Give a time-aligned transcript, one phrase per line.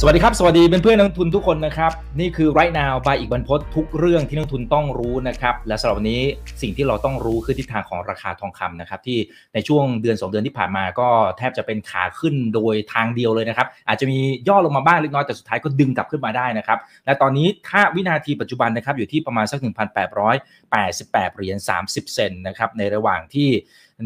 [0.00, 6.22] สวัสดีครับ สวัสดีเป็นเพื่อนนักทุนทุกคนนะครับ นี่คือ right now บายอีกบรรพททุกเรื่องที่นักทุนต้องรู้นะครับ และสำหรับวันนี้
[6.62, 9.18] สิ่งที่เราต้องรู้คือทิศทางของราคาทองคำนะครับที่
[9.54, 11.08] ในช่วงเดือน 2 เดือนที่ผ่านมาก็
[11.38, 14.18] แทบจะเป็นขาขึ้นโดยทางเดียวเลยนะครับ อาจจะมี
[14.48, 23.50] ย่อลงมาบ้างเล็กน้อยแต่สุดท้ายก็ดึงกลับขึ้นมาได้นะครับ และตอนนี้ถ้าวินาทีปัจจุบันนะครับอยู่ที่ประมาณสัก 1,888เหรียญ30 เซนนะครับในระหว่างที่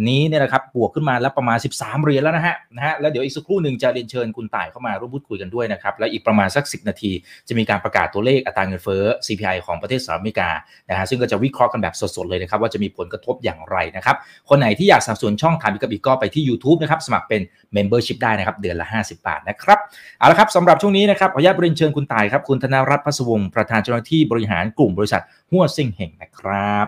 [0.09, 7.13] นี้เนี่ยนะครับบวกขึ้นมาแล้วประมาณ 13 เหรียญแล้วนะฮะนะฮะแล้วเดี๋ยวอีกสักครู่หนึ่งจะเรียนเชิญคุณต่ายเข้ามาร่วมพูดคุยกันด้วยนะครับและอีกประมาณสัก 10 นาที
[7.49, 10.51] จะมีการประกาศตัวเลขอัตราเงินเฟ้อ CPI ของประเทศสหรัฐอเมริกา
[10.89, 14.17] นะฮะซึ่งก็จะวิเคราะห์กันแบบสดๆเลยนะครับว่าจะมีผลกระทบอย่างไรนะครับ
[14.49, 17.43] คนไหนที่อยากสนับสนุนช่องถามกับอีกก็ไปที่ YouTube นะครับสมัครเป็น
[17.77, 19.79] Membership ได้นะครับเดือนละ 50 บาทนะครับ
[20.19, 26.87] เอาละครับสำหรับช่วงนี้นะครับขออนุญาตเรียนเชิญคุณต่ายครับคุณธนรัตน์พัสวงศ์ประธานเจ้าหน้าที่บริหารกลุ่มบริษัทหัวซิงเหงนะครับ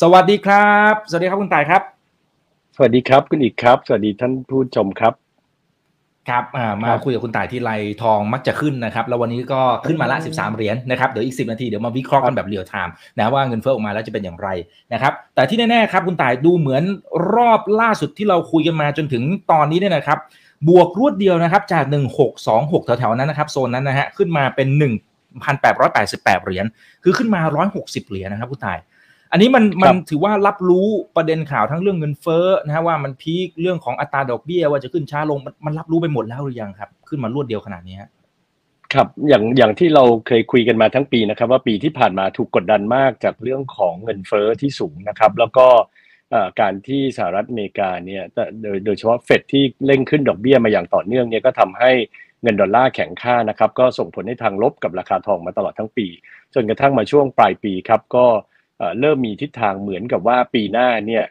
[0.00, 1.97] สวัสดีครับ สวัสดีครับคุณต่ายครับ
[2.80, 5.12] สวัสดีครับคุณอีกครับ สวัสดีท่านผู้ชมครับ
[6.28, 6.44] ครับ
[6.84, 7.70] มาคุยกับคุณต่ายที่ไร
[8.02, 14.48] ทองมักจะขึ้นนะครับ แล้ววันนี้ก็ขึ้นมาละ 13 เหรียญนะครับเดี๋ยวอีก 10 นาทีเดี๋ยวมาวิเคราะห์กันแบบเรียลไทม์นะว่าเงินเฟ้อออกมาแล้วจะเป็นอย่างไร
[14.92, 16.82] นะครับ แต่ที่แน่ๆครับคุณต่ายดูเหมือน
[17.34, 20.18] รอบล่าสุดที่เราคุยกันมาจนถึงตอนนี้เนี่ยนะครับ
[20.68, 21.84] บวกรวดเดียวนะครับจาก
[22.34, 24.68] 1626แถวๆนั้นนะครับโซนนั้นนะฮะขึ้นมาเป็น
[25.36, 26.66] 1,888 เหรียญ
[27.04, 27.40] คือขึ้นมา
[27.76, 28.78] 160 เหรียญนะครับคุณต่าย
[29.30, 37.96] อันนี้มันมันถือว่ารับรู้ประเด็นข่าวทั้งเรื่องเงินเฟ้อนะฮะว่ามันพีคเรื่องของอัตราดอกเบี้ยว่าจะขึ้นช้าลงมันมันรับรู้ไปหมดแล้วหรือยังครับ ขึ้นมารวดเดียวขนาดนี้
[38.94, 45.66] ครับอย่างอย่างที่เราเคยคุยกันมาทั้งปีนะครับ ว่าปีที่ผ่านมาถูกกดดันมากจากเรื่องของเงินเฟ้อที่สูงนะครับ แล้วก็
[46.60, 48.22] การที่สหรัฐอเมริกาเนี่ย
[48.62, 51.90] โดยโดยเฉพาะเฟดที่เร่งขึ้นดอกเบี้ยมาอย่างต่อเนื่องเนี่ยก็ทำให้
[52.42, 56.06] เงินดอลลาร์แข็งค่านะครับ ก็ส่งผลให้ทางลบกับราคาทองมาตลอดทั้งปี
[56.54, 58.26] จนกระทั่งมาช่วงปลายปีครับก็
[59.00, 61.24] เริ่มมีทิศทางเหมือนกับว่าปีหน้าเนี่ย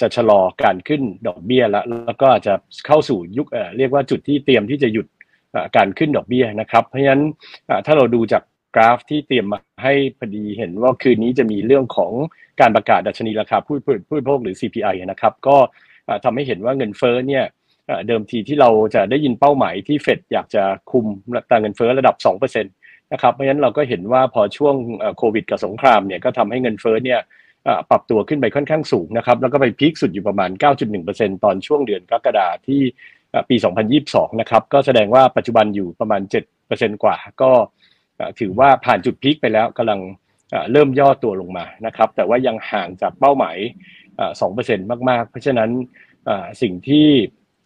[0.00, 2.54] จะชะลอการขึ้นดอกเบี้ยแล้วแล้วก็อาจจะ
[2.86, 3.46] เข้าสู่ยุค
[3.78, 5.06] เรียกว่าจุดที่เตรียมที่จะหยุด
[5.76, 7.22] การขึ้นดอกเบี้ยนะครับ เพราะฉะนั้น
[7.86, 8.42] ถ้าเราดูจาก
[8.76, 12.12] กราฟที่เตรียมมาให้พอดีเห็นว่าคืนนี้จะมีเรื่องของ
[12.60, 15.56] การประกาศดัชนีราคาผู้ผู้บริโภคหรือ CPI นะครับ ก็
[16.24, 17.44] ทำให้เห็นว่าเงินเฟ้อเนี่ย
[18.06, 21.06] เดิมทีที่เราจะได้ยินเป้าหมายที่เฟดอยากจะคุม
[21.50, 24.74] ตาเงินเฟ้อระดับ 2% นะครับเพราะฉะนั้นเราก็เห็นว่าพอช่วง
[25.18, 27.20] โควิดกับสงครามเนี่ยก็ทำให้เงินเฟ้อเนี่ย
[27.90, 30.50] ปรับตัวขึ้นไปค่อนข้างสูงนะครับแล้วก็ไปพีคสุดอยู่ประมาณ
[30.96, 32.80] 9.1%ตอนช่วงเดือนกรกฎาที่
[33.48, 33.56] ปี
[33.98, 36.20] 2022 นะครับก็แสดงว่าปัจจุบันอยู่ประมาณ
[36.62, 37.50] 7%กว่า ก็
[38.40, 40.00] ถือว่าผ่านจุดพีคไปแล้วกำลัง
[40.72, 43.56] เริ่มย่อตัวลงมานะครับแต่ว่ายังห่างจากเป้าหมาย
[44.24, 45.70] 2%มาก ๆ เพราะฉะนั้น
[46.62, 47.06] สิ่งที่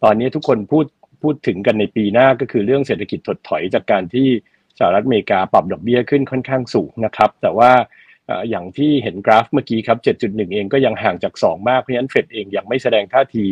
[0.03, 0.85] ตอนนี้ทุกคนพูด
[1.21, 4.27] พูดถึงกันในปีหน้าก็คือเรื่องเศรษฐกิจถดถอยจากการที่
[4.87, 7.71] หรัฐอเมริกาปรับดอกเบี้ยขึ้นค่อนข้างสูงนะครับ แต่ว่า
[8.49, 13.45] อย่างที่เห็นกราฟเมื่อกี้ครับ 7.1 เองก็ยังห่างจาก 2 มาก เพราะฉะนั้นเฟดเองยังไม่แสดงท่าที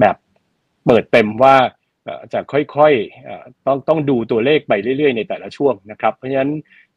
[0.00, 0.16] แบบ
[0.86, 1.56] เปิดเต็มว่า
[2.32, 6.52] จะค่อยๆต้องต้องดูตัวเลขไปเรื่อยๆ ในแต่ละช่วงนะครับ เพราะฉะนั้น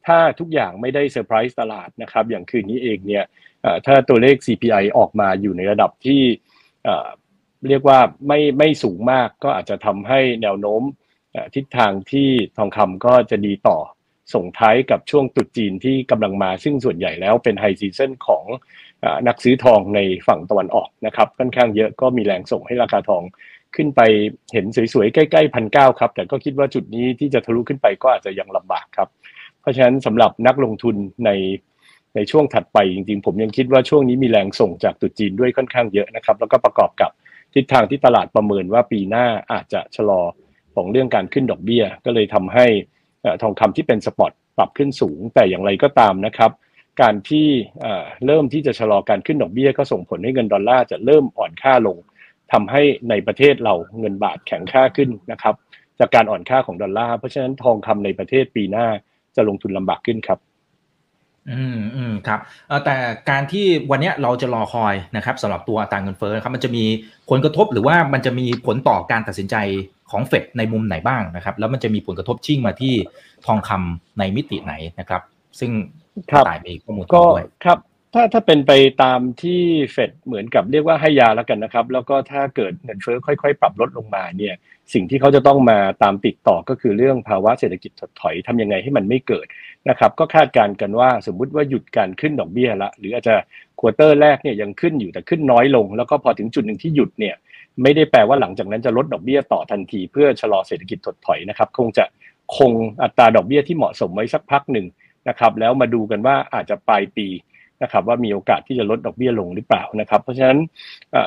[0.06, 3.24] ถ้าทุกอย่างไม่ได้เซอร์ไพรส์ตลาดนะครับ อย่างคืนนี้เองเนี่ย
[3.86, 6.22] ถ้าตัวเลข CPI ออกมาอยู่ในระดับที่
[7.68, 10.82] เรียกว่าไม่ไม่สูงมากก็อาจจะทำให้แนวโน้ม
[11.54, 13.78] ทิศทางที่ทองคำก็จะดีต่อ
[14.34, 18.44] ส่งท้ายกับช่วงตุดจีนที่กำลังมาซึ่งส่วนใหญ่แล้วเป็นไฮซีซันของ
[19.26, 23.22] นักซื้อทองในฝั่งตะวันออกนะครับค่อนข้างเยอะก็มีแรงส่งให้ราคาทอง
[23.76, 24.00] ขึ้นไป
[24.52, 29.08] เห็นสวยๆ ใกล้ๆพันเก้าครับ แต่ก็คิดว่าจุดนี้ที่จะทะลุขึ้นไปก็อาจจะยังลำบากครับ
[29.60, 31.30] เพราะฉะนั้นสำหรับนักลงทุนใน
[32.14, 37.10] ในช่วงถัดไปจริงๆ ผมยังคิดว่าช่วงนี้มีแรงส่งจากตุจีนด้วยค่อนข้างเยอะนะครับ แล้วก็ประกอบกับ
[37.54, 40.22] ทิศทางที่ตลาดประเมินว่าปีหน้าอาจจะชะลอ
[40.74, 42.66] ของเรื่องการขึ้นดอกเบี้ย ก็เลยทำให้
[43.42, 46.50] ทองคำที่เป็นสปอตปรับขึ้นสูง แต่อย่างไรก็ตามนะครับ
[47.02, 47.46] การที่
[48.26, 51.98] เริ่มที่จะชะลอการขึ้นดอกเบี้ย ก็ส่งผลให้เงินดอลลาร์จะเริ่มอ่อนค่าลง
[52.52, 55.54] ทำให้ในประเทศเราเงินบาทแข็งค่าขึ้นนะครับ
[55.98, 58.86] จากการอ่อนค่าของดอลลาร์เพราะฉะนั้นทองคำในประเทศปีหน้า
[59.36, 60.38] จะลงทุนลำบากขึ้นครับ
[61.50, 62.40] อืมอืมครับ
[62.84, 62.96] แต่
[63.30, 66.84] การที่วันนี้เราจะรอคอยนะครับสำหรับตัวอัตราเงินเฟ้อครับมันจะมี
[67.30, 69.56] ผลกระทบหรือว่ามันจะมีผลต่อการตัดสินใจ
[70.14, 72.94] ของเฟดในมุมไหนบ้างนะครับ แล้วมันจะมีผลกระทบชิ่งมาที่
[73.46, 75.22] ทองคำในมิติไหนนะครับ
[75.60, 75.70] ซึ่ง
[76.46, 77.24] ตายมีข้อมูลก็
[77.64, 77.78] ครับ
[78.14, 78.72] ถ้าถ้าเป็นไป
[79.02, 79.60] ตามที่
[79.92, 84.54] เฟดเหมือนกับเรียกว่าให้ยาแล้วกันนะครับ แล้วก็ถ้าเกิดเงินเฟ้อค่อยๆ ปรับลดลงมาเนี่ย
[84.94, 89.46] สิ่งที่เขาจะต้องมาตามติดต่อก็คือเรื่องภาวะเศรษฐกิจถดถอยทำยังไงให้มันไม่เกิด
[89.88, 93.34] นะครับ ก็คาดการณ์กันว่าสมมุติว่าหยุดการขึ้นดอกเบี้ยละ หรืออาจจะ
[93.80, 97.34] ควอเตอร์แรกเนี่ยยังขึ้นอยู่แต่ขึ้นน้อยลง แล้วก็พอถึงจุดหนึ่งที่หยุดเนี่ย
[97.82, 102.04] ไม่ได้แปลว่าหลังจากนั้นจะลดดอกเบี้ยต่อทันที เพื่อชะลอเศรษฐกิจถดถอยนะครับ คงจะ
[102.56, 102.72] คง
[103.02, 104.86] อัตราดอกเบี้ยที่เหมาะสมไว้สักพักหนึ่ง
[105.28, 107.28] นะครับ แล้วมาดูกันว่าอาจจะปลายปี
[107.82, 110.58] นะครับ ว่ามีโอกาสที่จะลดดอกเบี้ยลงหรือเปล่านะครับ เพราะฉะนั้น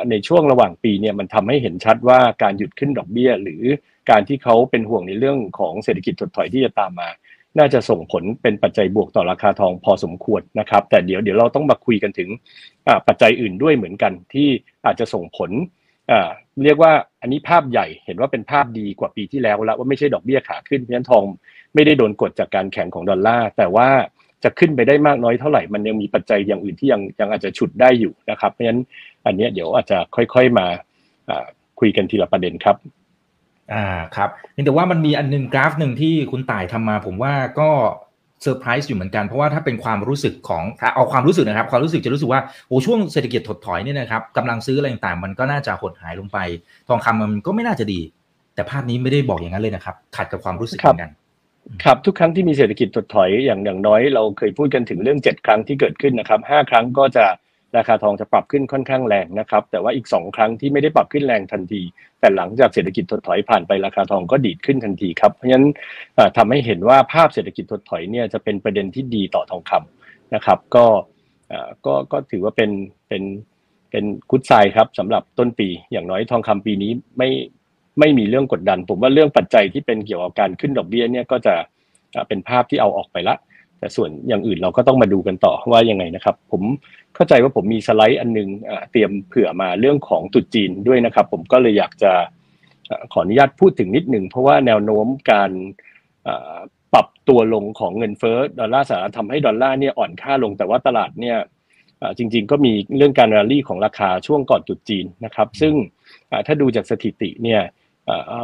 [0.09, 3.63] ในช่วงระหว่างปีเนี่ยมันทำให้เห็นชัดว่าการหยุดขึ้นดอกเบี้ย หรือ
[4.09, 7.09] การที่เขาเป็นห่วงในเรื่องของเศรษฐกิจถดถอยที่จะตามมา
[7.57, 12.29] น่าจะส่งผลเป็นปัจจัยบวกต่อราคาทองพอสมควรนะครับ แต่เดี๋ยวเดี๋ยวเราต้องมาคุยกันถึง
[13.07, 14.49] ปัจจัยอื่นด้วยเหมือนกันที่
[14.85, 15.51] อาจจะส่งผล
[16.63, 21.23] เรียกว่าอันนี้ภาพใหญ่เห็นว่าเป็นภาพดีกว่าปีที่แล้วแล้วว่าไม่ใช่ดอกเบี้ยขาขึ้นเพราะฉะนั้นทอง
[21.75, 23.87] ไม่ได้โดนกดจากการแข่งของดอลลาร์แต่ว่า
[24.43, 28.81] จะขึ้นไปได้มากน้อยเท่าไหร่มันยังมีปัจจัยอย่างอื่นที่ยังยังอาจจะฉุดได้อยู่นะครับ เพราะฉะนั้น
[29.25, 30.65] อันนี้เดี๋ยวอาจจะค่อยๆมา
[31.79, 32.75] คุยกันทีละประเด็นครับ
[33.73, 34.29] อ่าครับ
[34.65, 37.69] แต่ว่ามันมีอันนึงกราฟหนึ่งที่คุณต่ายทำมา ผมว่าก็
[38.41, 40.63] เซอร์ไพรส์อยู่เหมือนกัน เพราะว่าถ้าเป็นความรู้สึกของ
[40.95, 46.37] เอาความรู้สึกนะครับ ความรู้สึกจะรู้สึกว่าโอ้ช่วงเศรษฐกิจถดถอยเนี่ยนะครับกำลังซื้ออะไรต่างๆ มันก็น่าจะหดหายลงไป
[46.87, 48.01] ทองคำมันก็ไม่น่าจะดี
[48.55, 51.11] แต่ภาพนี้ไม่ได้บอกอย่างนั้นเลยนะครับ ขัดกับความรู้สึกเหมือนกัน
[51.83, 57.25] ครับทุกครั้งที่มีเศรษฐกิจถดถอยอย่างอย่างน้อยเราเคยพูดกันถึงเรื่อง 7 ครั้งที่เกิดขึ้นนะครับ5ครั้งก็จะ
[57.77, 61.81] ราคาทองจะปรับขึ้นค่อนข้างแรงนะครับ แต่ว่าอีก 2 ครั้งที่ไม่ได้ปรับขึ้นแรงทันที
[62.19, 65.67] แต่หลังจากเศรษฐกิจถดถอยผ่านไปราคาทองก็ดีดขึ้นทันทีครับ เพราะฉะนั้น
[66.37, 70.85] ทำให้เห็นว่าภาพเศรษฐกิจถดถอยเนี่ยจะเป็นประเด็นที่ดีต่อทองคำนะครับ ก็
[71.85, 72.71] ก็ก็ถือว่าเป็น
[73.07, 73.23] เป็น
[73.91, 77.29] เป็นกุศไซครับสำหรับต้นปี อย่างน้อยทองคำปีนี้ไม่
[77.99, 81.53] ไม่มีเรื่องกดดัน ผมว่าเรื่องปัจจัยที่เป็นเกี่ยวกับการขึ้นดอกเบี้ยเนี่ยก็จะ
[82.27, 83.35] เป็นภาพที่เอาออกไปละ
[83.79, 86.61] แต่ส่วนอย่างอื่นเราก็ต้องมาดูกันต่อว่ายังไงนะครับ ผม
[87.15, 88.49] เข้าใจว่าผมมีสไลด์อันนึง
[88.91, 92.11] เตรียมเผื่อมาเรื่องของตุดจีนด้วยนะครับ ผมก็เลยอยากจะ
[93.13, 95.51] ขออนุญาตพูดถึงนิดหนึ่งเพราะว่าแนวโน้มการ
[96.93, 101.37] ปรับตัวลงของเงินเฟ้อดอลลาร์สหรัฐทำให้ดอลลาร์เนี่ยอ่อนค่าลงแต่ว่าตลาดเนี่ย
[102.17, 105.73] จริงๆ ก็มีเรื่องการรลลี่ของราคาช่วงก่อนจุดจีนนะครับ ซึ่ง
[106.45, 107.61] ถ้าดูจากสถิติเนี่ย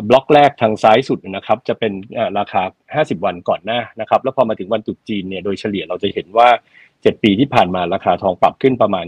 [0.09, 1.93] บล็อกแรกทางซ้ายสุดนะครับ จะเป็น
[2.39, 2.63] ราคา
[3.05, 6.47] 50 วันก่อนหน้านะครับ แล้วพอมาถึงวันตุดจีนเนี่ยโดยเฉลี่ยเราจะเห็นว่า
[6.87, 9.05] 7 ปีที่ผ่านมาราคาทองปรับขึ้นประมาณ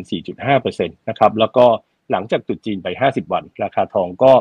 [0.47, 1.65] 4.5%นะครับแล้วก็
[2.11, 4.31] หลังจากตุดจีนไป 50 วัน ราคาทองก็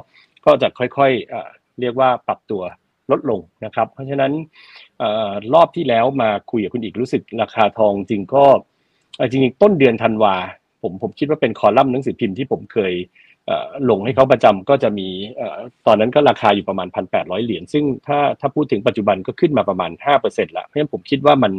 [0.46, 2.62] ก็จะค่อยๆเรียกว่าปรับตัว
[3.11, 4.32] ลดลงนะครับ เพราะฉะนั้น
[5.55, 8.44] รอบที่แล้วมาคุยกับคุณอีกรู้สึกราคาทองจริงก็
[9.31, 10.34] จริงๆต้นเดือนธันวา
[10.82, 12.93] ผมผมคิดว่าเป็นคอลัมน์หนังสือพิมพ์ที่ผมเคย
[13.91, 15.08] ลงให้เขาประจำก็จะมี
[15.87, 19.91] ตอนนั้นก็ราคาอยู่ประมาณ 1,800 เหรียญซึ่งถ้าถ้าพูดถึงปัจจุบันก็ขึ้นมาประมาณ
[20.25, 21.52] 5%ละเพราะฉะนั้นผมคิดว่ามัน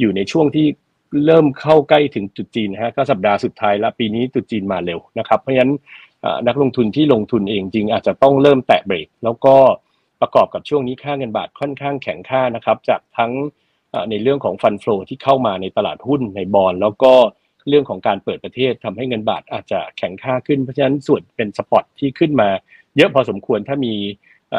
[0.00, 0.66] อยู่ในช่วงที่
[1.26, 5.72] เริ่มเข้าใกล้ถึงจุดจีนนะฮะก็สัปดาห์สุดท้ายละปีนี้จุดจีนมาเร็วนะครับ เพราะฉะนั้น
[6.48, 9.56] นักลงทุนที่ลงทุนเองจริงอาจจะต้องเริ่มแตะเบรก แล้วก็
[10.20, 13.32] ประกอบกับช่วงนี้ค่าเงินบาทค่อนข้างแข็งค่านะครับ จากทั้ง
[14.10, 17.12] ในเรื่องของฟันฟลูที่เข้ามาในตลาดหุ้นในบอลแล้วก็
[17.68, 22.48] เรื่องของการเปิดประเทศทำให้เงินบาทอาจจะแข็งค่าขึ้นเพราะฉะนั้นส่วนเป็นสปอตที่ขึ้นมา
[22.96, 23.94] เยอะพอสมควรถ้ามี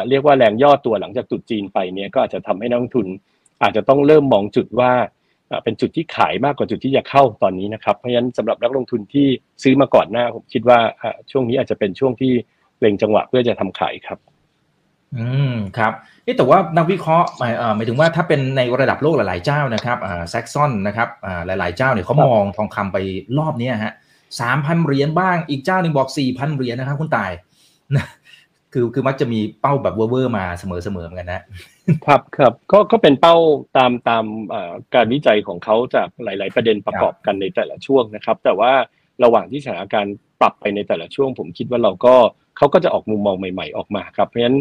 [0.09, 3.07] เรียกว่าแรงย่อตัวหลังจากตุดจีนไปเนี่ยก็อาจจะทำให้นักลงทุน
[3.63, 4.91] อาจจะต้องเริ่มมองจุดว่า
[5.63, 9.27] เป็นจุดที่ขายมากกว่าจุดที่จะเข้าตอนนี้นะครับเพราะฉะนั้นสำหรับนักลงทุนที่
[9.63, 10.79] ซื้อมาก่อนหน้าผมคิดว่า
[11.31, 12.33] ช่วงนี้อาจจะเป็นช่วงที่
[12.79, 14.19] เล็งจังหวะเพื่อจะทำขายครับ
[15.17, 15.93] อืมครับ
[16.37, 22.97] แต่ว่านักวิเคราะห์หมายหมายถึงว่าถ้าเป็นในระดับโลกหลาย ๆ เจ้านะครับอ่าแซกซอนนะครับอ่าหลาย ๆ เจ้าเนี่ยเขามองทองคำไป
[23.37, 23.93] รอบนี้ฮะ
[24.39, 27.31] สามพันเหรียญบ้างอีกเจ้าหนึ่งบอกสี่พันเหรียญนะครับคุณตาย
[27.95, 28.05] นะ
[28.73, 31.43] คือคือมักจะมีเป้าแบบเวอร์มาเสมอเสมอเหมือนกันนะ
[32.05, 33.35] ครับครับก็ก็เป็นเป้า
[33.77, 34.25] ตามตาม
[34.95, 38.71] การวิจัยของเขาจากหลาย ๆ ประเด็นประกอบกันในแต่ละช่วงนะครับ แต่ว่า
[39.23, 42.15] ระหว่างที่สถานการณ์ปรับไปในแต่ละช่วง ผมคิดว่าเราก็
[42.57, 44.57] เขาก็จะออกมุมมองใหม่ ๆ ออกมาครับ เพราะฉะนั้น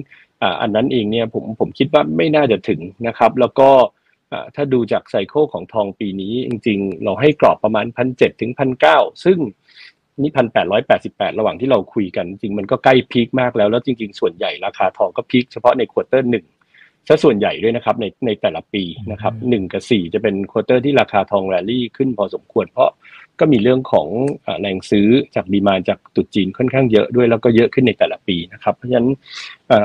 [0.61, 3.71] อันนั้นเองเนี่ยผมผมคิดว่าไม่น่าจะถึงนะครับ แล้วก็
[4.55, 9.39] ถ้าดูจาก cycle ของทองปีนี้จริง ๆ เราให้กรอบประมาณพันเจ็ดถึงพันเก้าซึ่ง
[10.21, 16.47] นี่พันแปดร้อยแปดสิบแปดระหว่างที่เราคุยกัน จริงมันก็ใกล้ peak มากแล้ว แล้วจริง ๆ ส่วนใหญ่ราคาทองก็ peak เฉพาะใน quarter หนึ่ง
[17.09, 18.83] ซะส่วนใหญ่ด้วยนะครับในในแต่ละปี
[19.13, 22.91] นะครับหนึ่งกับสี่จะเป็น quarter ที่ราคาทองแรลลี่ขึ้นพอสมควรเพราะ
[23.41, 24.09] ก็มีเรื่องของ
[24.61, 29.09] แรงซื้อจาก demand จากตรุษจีนค่อนข้างเยอะด้วยแล้วก็เยอะขึ้นในแต่ละปีนะครับเพราะฉะนั้น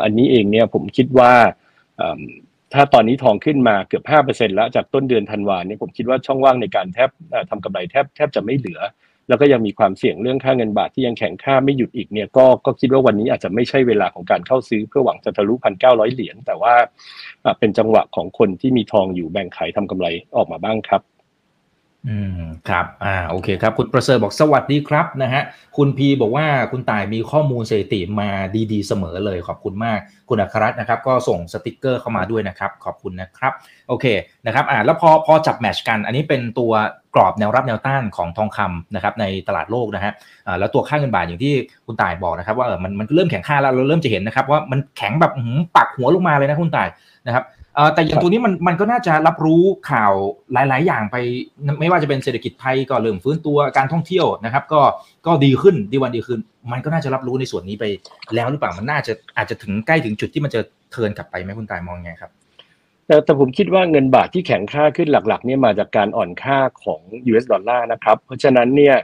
[0.03, 1.32] อันนี้เองเนี่ยผมคิดว่า
[2.74, 7.10] ถ้าตอนนี้ทองขึ้นมาเกือบห้าเปอร์เซ็นแล้วจากต้นเดือนธันวาเนี่ยผมคิดว่าช่องว่างในการแทบ
[7.50, 8.79] ทำกำไรแทบแทบจะไม่เหลือ
[9.29, 16.74] แล้วก็ยังมีความเสี่ยงเรื่องค่าเงินบาทที่ยังแข็งค่าไม่หยุดอีกเนี่ยก็ก็คิดว่าวันนี้อาจจะไม่ใช่เวลาของการเข้าซื้อเพื่อหวังจะทะลุพันเก้าร้อยเหรียญแต่ว่า
[17.60, 21.01] เป็นจังหวะของคนที่มีทองอยู่แบ่งขายทำกำไรออกมาบ้างครับ
[22.08, 25.44] อืมครับอ่าโอเคครับ คุณประเสริฐบอกสวัสดีครับนะฮะ
[25.77, 28.29] คุณพีบอกว่าคุณต่ายมีข้อมูลสถิติมา
[28.72, 33.53] ดีๆเสมอเลยขอบคุณมาก คุณอัครรัตน์นะครับ ก็ส่งสติกเกอร์เข้ามาด้วยนะครับ ขอบคุณนะครับ
[33.89, 34.06] โอเค
[34.46, 36.72] นะครับอ่าแล้วพอพอจับแมชกัน อันนี้เป็นตัว
[37.15, 40.12] กรอบแนวรับแนวต้านของทองคำนะครับในตลาดโลกนะฮะ
[40.48, 41.53] อ่าแล้วตัวค่าเงินบาทอย่างที่
[41.86, 45.34] คุณต่ายบอกนะครับ ว่าเออมันมันเริ่มแข็งค่าแล้วเราเริ่มจะเห็นนะครับว่ามันแข็งแบบ
[45.75, 46.89] ปักหัวลงมาเลยนะคุณต่าย
[47.27, 47.44] นะครับ
[47.93, 50.13] แต่อย่างตัวนี้มันมันก็น่าจะรับรู้ข่าว
[50.53, 51.15] หลาย ๆ อย่างไป
[51.79, 54.81] ไม่ว่าจะเป็นเศรษฐกิจไทยก็เริ่มฟื้นตัวการท่องเที่ยวนะครับ ก็
[55.27, 56.39] ก็ดีขึ้นดีวันดีขึ้น
[56.71, 57.86] มันก็น่าจะรับรู้ในส่วนนี้ไป
[58.36, 62.31] แล้วหรือเปล่ามันน่าจะอาจจะถึงใกล้ถึงจุดที่มันจะเทินกลับไปไหมคุณตายมองไงครับ
[63.07, 68.95] แต่แต่ผมคิดว่าเงินบาทที่แข็งค่าขึ้นหลักๆเนี่ยมาจากการอ่อนค่าของ US ดอลลาร์นะครับ เพราะฉะนั้นเนี่ย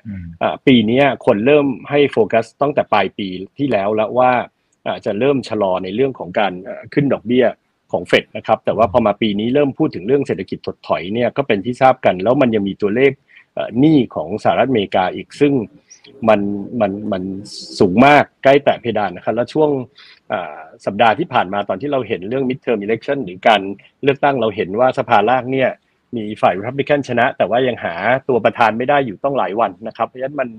[0.67, 3.27] ปีนี้คนเริ่มให้โฟกัสตั้งแต่ปลายปี
[3.57, 4.31] ที่แล้วแล้วว่า
[5.05, 6.53] จะเริ่มชะลอในเรื่องของการ
[6.93, 7.45] ขึ้นดอกเบี้ย
[7.91, 13.11] ของเฟดนะครับ แต่ว่าพอมาปีนี้เริ่มพูดถึงเรื่องเศรษฐกิจถดถอยเนี่ยก็เป็นที่ทราบกัน แล้วมันยังมีตัวเลข
[13.79, 15.53] หนี้ของสหรัฐอเมริกาอีกซึ่ง
[16.29, 16.39] มัน
[16.81, 17.23] มันมัน
[17.79, 19.69] สูงมากใกล้แตะเพดานนะครับ แล้วช่วง
[20.85, 23.61] สัปดาห์ที่ผ่านมาตอนที่เราเห็นเรื่อง midterm election หรือการ
[24.03, 25.69] เลือกตั้งเราเห็นว่าสภาล่างเนี่ย
[26.15, 27.93] มีฝ่าย Republican ชนะ แต่ว่ายังหา
[28.29, 30.49] ตัวประธานไม่ได้อยู่ต้องหลายวันนะครับ เพราะฉะนั้นมัน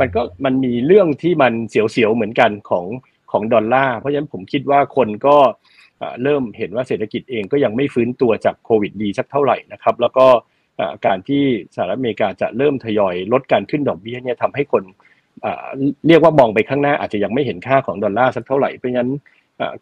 [0.00, 2.84] มันก็มันมีเรื่องที่มันเสียวๆเหมือนกันของ
[3.32, 5.36] ของดอลลาร์เพราะฉะนั้นผมคิดว่าคนก็
[6.22, 10.26] เริ่มเห็นว่าเศรษฐกิจเองก็ยังไม่ฟื้นตัวจากโควิดดีสักเท่าไหร่นะครับ แล้วก็
[11.06, 11.42] การที่
[11.74, 14.82] สหรัฐอเมริกาจะเริ่มทยอยลดการขึ้นดอกเบี้ยเนี่ยทำให้คน
[16.06, 19.10] เรียกว่ามองไปข้างหน้าอาจจะยังไม่เห็นค่าของดอลลาร์สักเท่าไหร่เพราะฉะนั้น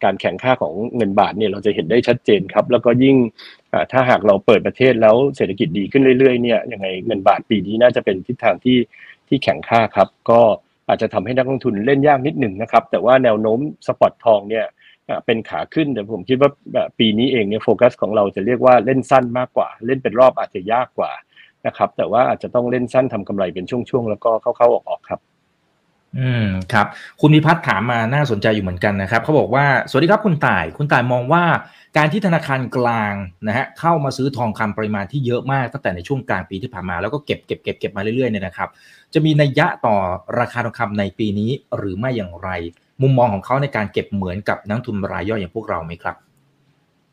[0.03, 3.15] การแข่งค่าของเงินบาทเนี่ยเราจะเห็นได้ชัดเจนครับ แล้วก็ยิ่ง
[3.91, 8.77] ถ้าหากเราเปิดประเทศแล้วเศรษฐกิจดีขึ้นเรื่อยๆเนี่ยยังไงเงินบาทปีนี้น่าจะเป็นทิศทางที่
[9.27, 10.41] ที่แข็งค่าครับ ก็
[10.87, 14.65] อาจจะทำให้นักลงทุนเล่นยากนิดหนึ่งนะครับ แต่ว่าแนวโน้มสปอตทองเนี่ย
[15.25, 16.49] เป็นขาขึ้นแต่ผมคิดว่า
[16.99, 21.11] ปีนี้เองเนี่ยโฟกัสของเราจะเรียกว่าเล่นสั้นมากกว่า เล่นเป็นรอบอาจจะยากกว่า
[21.67, 25.19] นะครับ แต่ว่าอาจจะต้องเล่นสั้นทำกำไรเป็นช่วงๆแล้วก็เข้าๆออกๆครับ
[26.19, 26.87] อืมครับ
[27.21, 31.43] คุณมิพัฒน์ถามมาน่าสนใจอยู่เหมือนกันนะครับเขาบอกว่าสวัสดีครับคุณต่ายคุณต่ายมองว่า
[31.97, 33.13] การที่ธนาคารกลาง
[33.47, 38.69] นะฮะเข้ามาซื้อทองคำปริมาณที่เยอะมากตั้งแต่ในช่วงกลางปีที่ผ่านมาแล้วก็เก็บเก็บเก็บเก็บมาเรื่อยๆเนี่ยนะครับ
[39.13, 39.95] จะมีนัยยะต่อ
[40.39, 42.49] ราคาทองคำในปีนี้หรือไม่อย่างไร
[43.01, 46.15] มุมมองของเขาในการเก็บเหมือนกับนักทุนรายย่อยอย่างพวกเราไหมครับ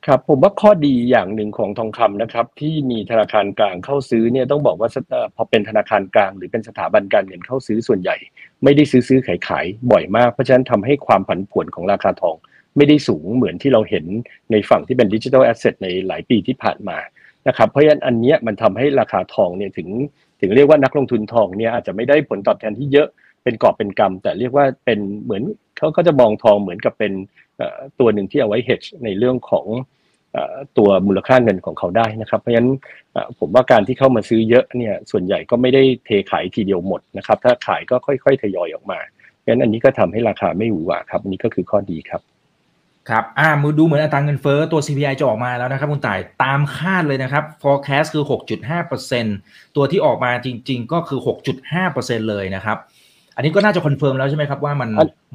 [0.07, 4.89] ครับผมว่าข้อดีอย่างหนึ่งของทองคำนะครับ ที่มีธนาคารกลางเข้าซื้อเนี่ยต้องบอกว่า
[5.37, 8.17] พอเป็นธนาคารกลาง หรือเป็นสถาบันการเงินเข้าซื้อส่วนใหญ่
[8.65, 12.37] ไม่ได้ซื้อซื้อขายขายบ่อยมากเพราะฉะนั้นทำให้ความผันผวนของราคาทอง
[12.77, 14.05] ไม่ได้สูงเหมือนที่เราเห็น
[14.53, 16.99] ในฝั่งที่เป็นดิจิทัลแอสเซทในหลายปีที่ผ่านมา
[17.49, 19.89] นะครับเพราะฉะนั้นอันนี้มันทำให้ราคาทองเนี่ยถึง
[20.41, 23.09] ถึงเรียกว่านักลงทุนทองเนี่ยอาจจะไม่ได้ผลตอบแทนที่เยอะ
[23.45, 25.43] เป็นกอบเป็นกำแต่เรียกว่าเป็นเหมือน
[25.79, 27.13] เขาก็จะมองทองเหมือนกับเป็น
[28.01, 29.67] ตัวหนึ่งที่เอาไว้ hedge ในเรื่องของ
[30.79, 32.71] ตัวมูลค่าเงินของเขาได้นะครับ เพราะฉะนั้น
[33.39, 38.99] ผมว่าการที่เข้ามาซื้อเยอะเนี่ยส่วนใหญ่ก็ไม่ได้เทขายทีเดียวหมดนะครับ ถ้าขายก็ค่อย ๆ ทยอยออกมา
[39.39, 42.23] เพราะฉะนั้นอันนี้ก็ทำให้ราคาไม่หวือหวาครับอันนี้ก็คือข้อดีครับ
[43.11, 48.25] ครับอ่ามือดูเหมือนอัตราเงินเฟ้อตัว CPI จะออกมาแล้วนะครับคุณต่ายตามคาดเลยนะครับ forecast คือ
[48.99, 51.21] 6.5%ตัวที่ออกมาจริง ๆ ก็คือ
[51.75, 52.79] 6.5%เลยนะครับ
[53.37, 54.91] อันนี้ก็น่าจะ confirm แล้วใช่ไหมครับว่ามัน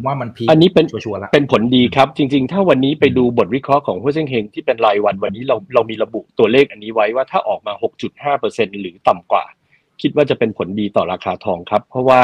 [0.05, 7.73] ว่ามัน peak อันนี้เป็น sure แล้วเป็นผลดีครับ จริง ๆ ถ้าวันนี้ไปดูบทวิเคราะห์ของฮั่วเซ่งเฮงที่เป็นรายวันวันนี้เราเรามีระบุตัวเลขอันนี้ไว้ว่าถ้าออกมา
[8.23, 9.43] 6.5%หรือต่ำกว่า
[10.01, 12.21] คิดว่าจะเป็นผลดีต่อราคาทองครับ เพราะว่า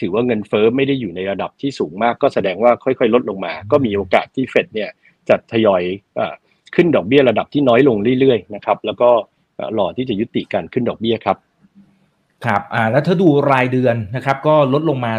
[0.00, 4.90] ถือว่าเงินเฟ้อไม่ได้อยู่ในระดับที่สูงมาก ก็แสดงว่าค่อย ๆ ลดลงมา ก็มีโอกาสที่เฟดเนี่ย
[5.28, 5.82] จะทยอย
[6.74, 9.10] ขึ้นดอกเบี้ยระดับที่น้อยลงเรื่อยๆนะครับแล้วก็
[9.78, 11.36] รอที่จะยุติการขึ้นดอกเบี้ยครับ
[12.46, 15.12] ครับอ่าแล้วถ้าดูรายเดือนนะครับก็ลดลงมา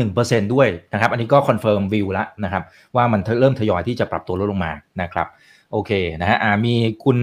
[0.00, 2.62] 0.1%ด้วยนะครับ อันนี้ก็ confirm view แล้วนะครับ
[2.96, 5.26] ว่ามันเริ่มทยอยที่จะปรับตัวลดลงมานะครับ
[5.72, 7.18] โอเคนะฮะอ่ามีคุณ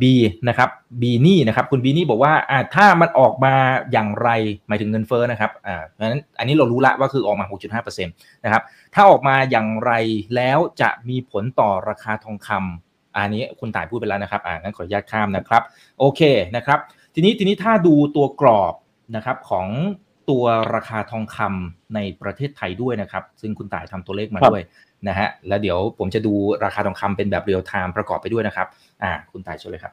[0.00, 0.14] บี
[0.48, 0.68] นะครับ
[1.00, 3.54] บีนี่นะครับคุณบีนี่บอกว่าอ่าถ้ามันออกมา
[3.92, 4.28] อย่างไร
[4.68, 7.46] หมายถึงเงินเฟ้อนะครับอ่าเพราะฉะนั้นอันนี้เรารู้ละว่าคือออกมา
[7.84, 8.62] 6.5%นะครับ
[8.94, 9.92] ถ้าออกมาอย่างไร
[10.36, 15.62] แล้วจะมีผลต่อราคาทองคำอันนี้คุณต่ายพูดไปแล้วนะครับอ่างั้นขออนุญาตข้ามนะครับ
[15.98, 16.20] โอเค
[16.56, 16.78] นะครับ
[17.18, 18.74] ทีนี้ทีนี้ถ้าดูตัวกรอบ
[19.16, 19.66] นะครับของ
[20.30, 20.44] ตัว
[20.74, 24.62] ราคาทองคำในประเทศไทยด้วยนะครับ ซึ่งคุณต่ายทำตัวเลขมาด้วย
[25.08, 26.34] นะฮะแล้วเดี๋ยวผมจะดู
[26.64, 28.66] ราคาทองคำเป็นแบบ real time ประกอบไปด้วยนะครับ
[29.02, 29.92] อ่า คุณต่ายช่วยเลยครับ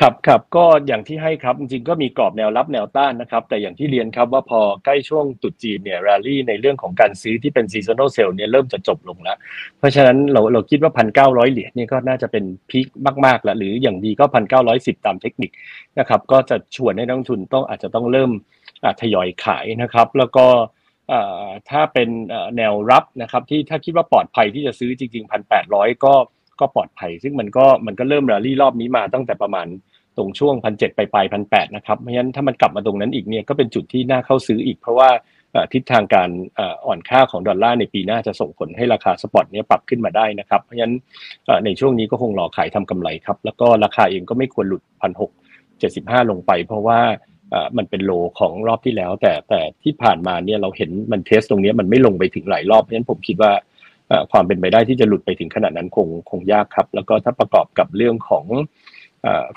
[0.00, 9.36] ครับครับก็อย่างที่ให้ครับจริงๆก็มีกรอบแนวรับแนวต้านนะครับ แต่อย่างที่เรียนครับว่าพอใกล้ช่วงตรุษจีนเนี่ยรลลี่ในเรื่องของการซื้อที่เป็น seasonal sales เนี่ยเริ่มจะจบลงแล้ว
[9.78, 12.86] เพราะฉะนั้นเราเราคิดว่าพันเก้าร้อยเหรียญนี่ก็น่าจะเป็น peak
[13.24, 15.50] มากๆแล้วหรืออย่างดีก็พันเก้าร้อยสิบตามเทคนิค
[15.98, 18.30] นะครับก็จะชวนให้นักลงทุนต้องอาจจะต้องเริ่ม
[19.00, 20.46] ทยอยขายนะครับ แล้วก็
[21.70, 22.08] ถ้าเป็น
[22.56, 26.14] แนวรับนะครับที่ถ้าคิดว่าปลอดภัยที่จะซื้อจริงๆพันแปดร้อยก็
[26.62, 29.66] ก็ปลอดภัย ซึ่งมันก็มันก็เริ่มรลลี่รอบนี้มาตั้งแต่ประมาณ
[30.16, 35.10] ตรงช่วงพันเจ็ดไปปลายพันแปดนะครับเพราะฉะนั้นถ้ามันกลับมาตรงนั้นอีกเนี่ยก็เป็นจุดที่น่าเข้าซื้ออีก เพราะว่า
[35.72, 36.30] ทิศทางการ
[36.86, 40.94] อ่อนค่าของดอลลาร์ในปีหน้าจะส่งผลให้ราคา spot เนี้ยปรับขึ้นมาได้นะครับ เพราะฉะนั้น
[41.64, 45.30] ในช่วงนี้ก็คงรอขายทำกำไรครับ แล้วก็ราคาเองก็ไม่ควรหลุดพันหก
[45.78, 47.00] เจ็ดสิบห้าลงไป เพราะว่า
[47.76, 53.52] มันเป็น low ของรอบที่แล้ว แต่แต่ที่ผ่านมาเนี่ยเราเห็นมัน test ตรงนี้มันไม่ลงไปถึงหลายรอบเพราะฉะนั้นผมคิดว่า
[54.32, 58.44] ความเป็นไปได้ที่จะหลุดไปถึงขนาดนั้นคงคงยากครับ แล้วก็ถ้าประกอบกับเรื่องของ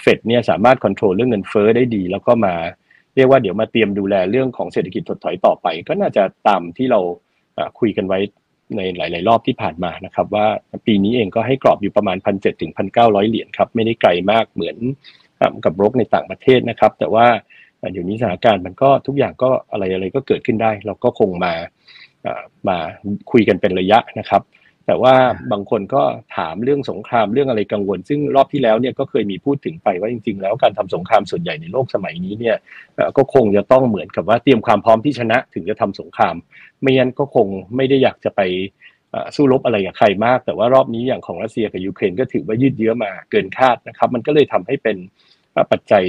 [0.01, 2.55] เฟดเนี่ยสามารถควบคุมเรื่องเงินเฟ้อได้ดี แล้วก็มา
[3.15, 6.99] เรียกว่าเดี๋ยวมาเตรียมดูแลเรื่องของเศรษฐกิจถดถอยต่อไป ก็น่าจะตามที่เรา
[7.79, 8.19] คุยกันไว้
[8.77, 10.47] ในหลาย ๆ รอบที่ผ่านมานะครับว่า
[10.85, 14.77] ปีนี้เองก็ให้กรอบอยู่ประมาณพันเจ็ดถึงพันเก้าร้อยเหรียญครับ ไม่ได้ไกลมากเหมือน
[15.65, 17.27] กับโรกในต่างประเทศนะครับ แต่ว่า
[17.91, 21.53] เดี๋ยวนี้สถานการณ์มันก็ทุกอย่างก็อะไรอะไรก็เกิดขึ้นได้ เราก็คงมา
[22.67, 22.77] มา
[23.31, 24.43] คุยกันเป็นระยะนะครับ
[24.87, 25.15] แต่ว่า
[25.51, 26.03] บางคนก็
[26.37, 32.55] ถามเรื่องสงครามเรื่องอะไรกังวล ซึ่งรอบที่แล้วเนี่ยก็เคยมีพูดถึงไปว่าจริง ๆ แล้วการทำสงครามส่วนใหญ่ในโลกสมัยนี้เนี่ย
[33.17, 36.35] ก็คงจะต้องเหมือนกับว่าเตรียมความพร้อมที่ชนะถึงจะทำสงคราม
[36.81, 38.41] ไม่งั้นก็คงไม่ได้อยากจะไป
[39.35, 44.97] สู้รบอะไรกับใครมาก แต่ว่ารอบนี้อย่างของรัสเซียกับยูเครนก็ถือว่ายืดเยื้อมาเกินคาดนะครับ มันก็เลยทำให้เป็น
[45.71, 46.05] ปัจจัย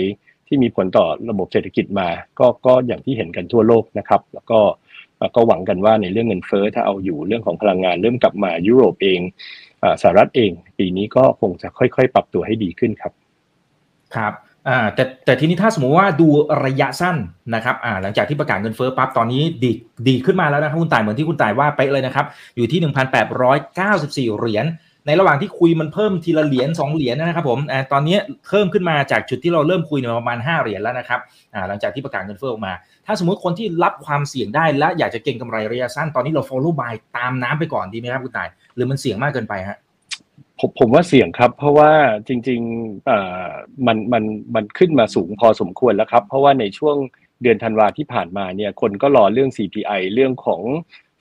[0.48, 2.08] ที่มีผลต่อระบบเศรษฐกิจมา
[2.38, 4.60] ก็ก็อย่างที่เห็นกันทั่วโลกนะครับ แล้วก็
[5.36, 9.20] ก็หวังกันว่าในเรื่องเงินเฟ้อถ้าเอาอยู่เรื่องของพลังงานเริ่มกลับมายุโรปเอง
[10.02, 13.12] สหรัฐเอง ปีนี้ก็คงจะค่อยๆ ปรับตัวให้ดีขึ้นครับ
[14.16, 14.32] ครับ
[14.94, 16.28] แต่แต่ทีนี้ถ้าสมมติว่าดู
[16.64, 17.16] ระยะสั้น
[17.54, 19.70] นะครับหลังจากที่ประกาศเงินเฟ้อปั๊บตอนนี้ดี
[20.08, 22.80] ดีขึ้นมาแล้วนะครับคุณต่ายเหมือนที่คุณต่ายว่าไปเลยนะครับ อยู่ที่
[24.34, 24.66] 1,894 เหรียญ
[25.06, 28.16] ในระหว่างที่คุยมันเพิ่มทีละเหรียญ2เหรียญนะครับผมอตอนนี้
[28.48, 31.20] เพิ่มขึ้นมาจากจุดที่เราเริ่มคุยเนี่ยประมาณ 5 เหรียญแล้วนะครับ
[31.68, 32.72] หลังจากที่ประกาศเงินเฟ้อออกมา
[33.06, 39.78] ถ้าสมมติคนที่รับความเสี่ยงได้และอยากจะเก็งกำไรระยะสั้นตอนนี้เรา follow buy ตามน้ำไปก่อนดีไหมครับคุณต่าย หรือมันเสี่ยงมากเกินไปฮะ
[40.60, 41.90] ผมผมว่าเสี่ยงครับ เพราะว่า
[42.28, 46.96] จริงๆมันมันมันขึ้นมาสูงพอสมควรแล้วครับ เพราะว่าในช่วง
[47.42, 50.60] เดือนธันวาที่ผ่านมาเนี่ยคนก็รอเรื่อง CPI เรื่องของ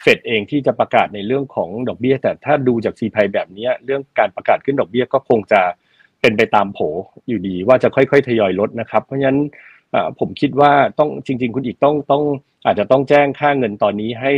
[0.06, 5.62] เฟดเองที่จะประกาศในเรื่องของดอกเบี้ย แต่ถ้าดูจาก CPI แบบนี้เรื่องการประกาศขึ้นดอกเบี้ยก็คงจะ
[6.22, 6.80] เป็นไปตามโผ
[7.28, 9.40] อยู่ดีว่าจะค่อยๆ ทยอยลดนะครับ เพราะฉะนั้น
[10.20, 12.24] ผมคิดว่าต้องจริง ๆ คุณอีกต้องต้อง
[12.66, 14.32] อาจจะต้องแจ้งค่าเงินตอนนี้ให้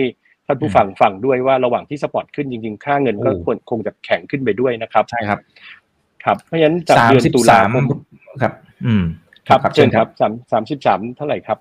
[0.46, 5.40] ท่านผู้ฟังฟังด้วยว่าระหว่างที่สปอร์ตขึ้นจริง ๆ ค่าเงินก็ควรคงจะแข็งขึ้นไปด้วยนะครับใช่ครับ
[6.24, 7.86] ครับเพราะฉะนั้นจากเดือนตุลาคม
[8.42, 8.54] ครับ
[8.86, 9.04] อืม
[9.50, 11.58] ครับเชิญครับสามสามสิบสามเท่าไหร่ครับ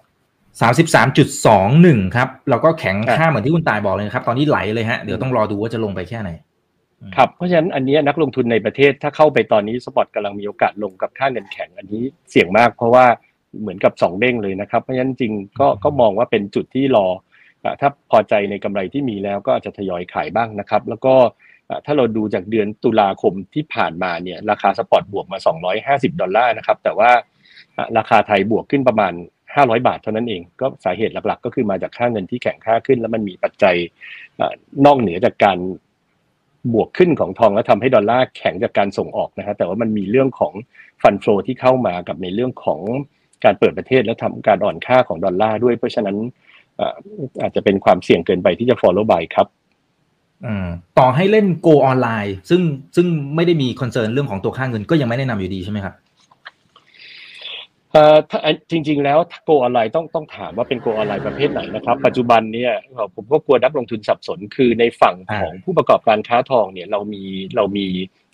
[0.60, 6.30] สามสิบสามจุดสองหนึ่งครับแล้วก็แข็งค่าเหมือนที่คุณตายบอกเลยครับ ตอนนี้ไหลเลยฮะ เดี๋ยวต้องรรอดูว่าจะลงไปแค่ไหน
[7.16, 13.06] ครับ เพราะฉะนั้นอันนี้นักลงทุนในประเทศถ้าเข้าไปตอนนี้ spot กำลังมีโอกาสลงกับค่าเงินแข็งอันนี้เสี่ยงมากเพราะว่า
[13.60, 17.06] เหมือนกับสองเด้งเลยนะครับ เพราะฉะนั้นจริงก็ก็มองว่าเป็นจุดที่รอ
[17.80, 21.14] ถ้าพอใจในกำไรที่มีแล้วก็อาจจะทยอยขายบ้างนะครับ แล้วก็
[21.86, 25.38] ถ้าเราดูจากเดือนตุลาคมที่ผ่านมาเนี่ยราคา spot บวกมา
[25.78, 27.10] 250 ดอลลาร์นะครับ แต่ว่า
[27.98, 29.12] ราคาไทยบวกขึ้นประมาณ
[29.56, 33.76] 500 บาทเท่านั้นเอง ก็สาเหตุหลักๆ ก็คือมาจากค่าเงินที่แข็งค่าขึ้น แล้วมันมีปัจจัย
[34.84, 35.58] นอกเหนือจากการ
[36.74, 40.52] บวกขึ้นของทองแล้วทำให้ดอลลาร์แข็งจากการส่งออกนะครับแต่ว่ามันมีเรื่องของ
[41.02, 42.80] fund flow ที่เข้ามากับในเรื่องของ
[43.44, 46.16] การเปิดประเทศแล้วทำการอ่อนค่าของดอลลาร์ด้วย เพราะฉะนั้น
[47.42, 49.46] อาจจะเป็นความเสี่ยงเกินไปที่จะ follow buy ครับ
[50.98, 52.62] ต่อให้เล่น go ออนไลน์ซึ่ง
[52.96, 55.94] ซึ่งไม่ได้มี concern เรื่องของตัวค่าเงินก็ยังไม่แนะนำอยู่ดีใช่ไหมครับ
[57.96, 58.18] เอ่อ
[58.70, 62.72] จริง ๆ แล้ว Gold Online ต้องต้องถามว่าเป็น Gold Online ประเภทไหนนะครับ ปัจจุบันเนี่ย
[63.14, 67.22] ผมก็กลัวนักลงทุนสับสนคือในฝั่งของผู้ประกอบการค้าทองเนี่ยเรามี
[67.56, 67.86] เรามี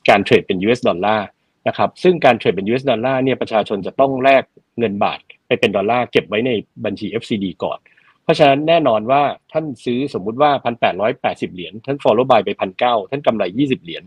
[0.09, 1.27] การเทรดเป็น US ดอลลาร์
[1.68, 4.44] นะครับซึ่งการเทรดเป็น US ดอลลาร์เนี่ยประชาชนจะต้องแลก
[4.79, 6.51] เงินบาทไปเป็นดอลลาร์เก็บไว้ใน
[6.85, 7.79] บัญชี FCD ก่อน
[8.25, 9.22] เพราะฉะนั้นแน่นอนว่า
[9.53, 14.03] ท่านซื้อสมมุติว่าพันแปดร้อยแปดสิบเหรียญท่าน follow by ไปพันเก้าท่านกำไรยี่สิบเหรียญ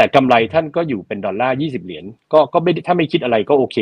[0.00, 3.78] แต่กำไรท่านก็อยู่เป็นดอลลาร์ยี่สิบเหรียญก็ก็ไม่ถ้าไม่คิดอะไรก็โอเค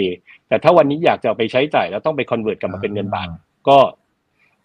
[0.48, 3.28] แต่ถ้าวันนี้อยากจะไปใช้จ่ายแล้วต้องไป convert กลับมาเป็นเงินบาท
[3.68, 3.78] ก็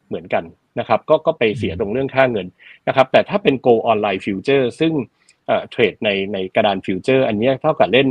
[0.08, 0.44] เหมือนกัน
[0.80, 2.48] นะครับ ก็ก็ไปเสียตรงเรื่องค่าเงิน
[2.88, 4.94] นะครับ แต่ถ้าเป็น Gold Online Futures ซึ่ง
[5.70, 8.08] เทรดในในกระดานฟิวเจอร์อันนี้เท่ากับเล่น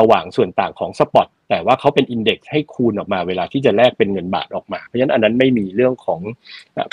[0.00, 6.20] ระหว่างส่วนต่างของ spot แต่ว่าเขาเป็น index ให้คูณออกมาเวลาที่จะแลกเป็นเงินบาทออกมา เพราะฉะนั้นอันนั้นไม่มีเรื่องของ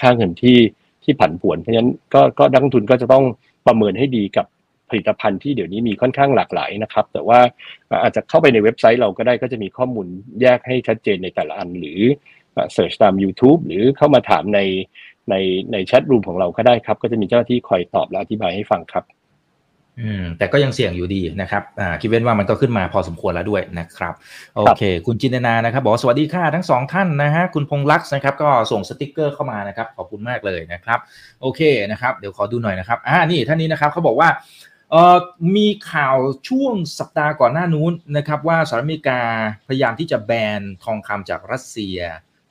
[0.02, 0.58] ค่าเงินที่
[1.04, 3.26] ที่ผันผวน เพราะฉะนั้นก็ก็นักลงทุนก็จะต้อง
[3.68, 4.46] ประเมินให้ดีกับ
[4.90, 7.40] ผลิตภัณฑ์ที่เดี๋ยวนี้มีค่อนข้างหลากหลายนะครับ แต่ว่า
[8.04, 10.08] อาจจะเข้าไปในเว็บไซต์เราก็ได้ก็จะมีข้อมูล
[10.42, 12.00] แยกให้ชัดเจนในแต่ละอันหรือ
[12.74, 14.60] เสิร์ชตาม YouTube หรือเข้ามาถามใน
[15.30, 15.36] ใน
[15.72, 19.06] ในแชทรูมของเราก็ได้ครับ ก็จะมีเจ้าหน้าที่คอยตอบและอธิบายให้ฟังครับ
[20.02, 24.14] อืมแต่ก็ยังเสี่ยงอยู่ดีนะครับอ่าคิดเว้นว่ามันก็ขึ้นมาพอสมควรแล้วด้วยนะครับ
[24.56, 31.00] โอเค คุณจินตนานะครับ บอกสวัสดีค่ะทั้งสองท่านนะฮะคุณพงลักษ์นะครับ ก็ส่งสติกเกอร์เข้ามานะครับ ขอบคุณมากเลยนะครับ
[31.42, 34.77] โอเคนะครับ เดี๋ยวขอดูหน่อยนะครับอ่านี่ท่านนี้นะครับเขาบอกว่าเอ่อ
[35.56, 36.18] มีข่าว
[36.50, 39.22] ช่วงสัปดาห์ก่อนหน้านู้นนะครับว่าสหรัฐอเมริกา
[39.68, 41.98] พยายามที่จะแบนทองคำจากรัสเซีย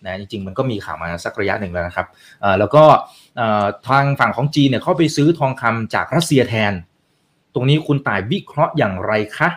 [0.05, 2.07] นะจริงๆมันก็มีข่าวมาสักระยะหนึ่งแล้วนะครับ
[2.42, 2.85] อ่าแล้วก็
[3.88, 6.72] ทางฝั่งของจีนเนี่ยเขาไปซื้อทองคำจากรัสเซียแทน
[7.55, 9.49] ตรงนี้คุณต่ายวิเคราะห์อย่างไรคะ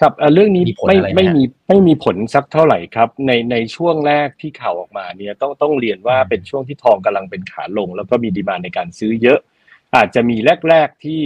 [0.00, 9.38] ครับเรื่องนี้ไม่ไม่มีไม่มีผลสักเท่าไหร่ครับ ในในช่วงแรกที่ข่าวออกมาเนี่ยต้องต้องเรียนว่าเป็นช่วงที่ทองกำลังเป็นขาลง แล้วก็มีดีมาในการซื้อเยอะ
[9.96, 10.36] อาจจะมี
[10.68, 11.20] แรก ๆที่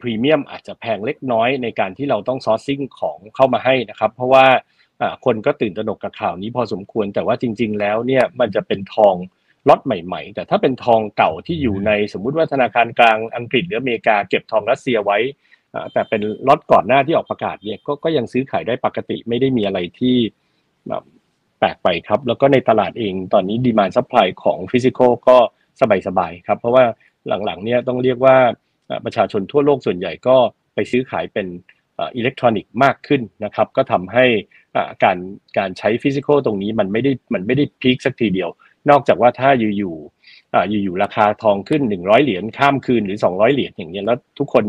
[0.00, 4.46] พรีเมียมอาจจะแพงเล็กน้อยในการที่เราต้อง sourcing ของเข้ามาให้นะครับ เพราะว่า
[5.24, 9.14] คนก็ตื่นตระหนกกับข่าวนี้พอสมควรแต่ว่าจริง ๆ แล้วเนี่ยมันจะเป็นทอง
[9.68, 15.18] ล็อตใหม่ ๆ แต่ถ้าเป็นทองเก่าที่อยู่ในสมมุติว่าธนาคารกลางอังกฤษหรืออเมริกาเก็บทองรัสเซียไว้
[15.92, 20.16] แต่เป็นล็อตก่อนหน้าที่ออกประกาศเนี่ยก็ยังซื้อขายได้ปกติไม่ได้มีอะไรที่
[20.88, 21.02] แบบ
[21.58, 25.36] แปลกไปครับ แล้วก็ในตลาดเองตอนนี้ demand supply ของ physical ก็
[26.06, 26.84] สบายๆครับ เพราะว่า
[27.28, 28.36] หลังๆเนี่ยต้องเรียกว่า
[29.04, 30.36] ประชาชนทั่วโลกส่วนใหญ่ก็
[30.74, 31.46] ไปซื้อขายเป็น
[32.16, 34.24] อิเล็กทรอนิกส์มากขึ้นนะครับ ก็ทำให้
[35.04, 35.18] การ
[35.58, 38.50] การใช้ physical ตรงนี้มันไม่ได้มันไม่ได้ peak สักทีเดียว
[38.90, 44.64] นอกจากว่าถ้าอยู่ๆอยู่ๆราคาทองขึ้น 100 เหรียญข้ามคืนหรือ 200 เหรียญอย่างเงี้ยแล้วทุกคน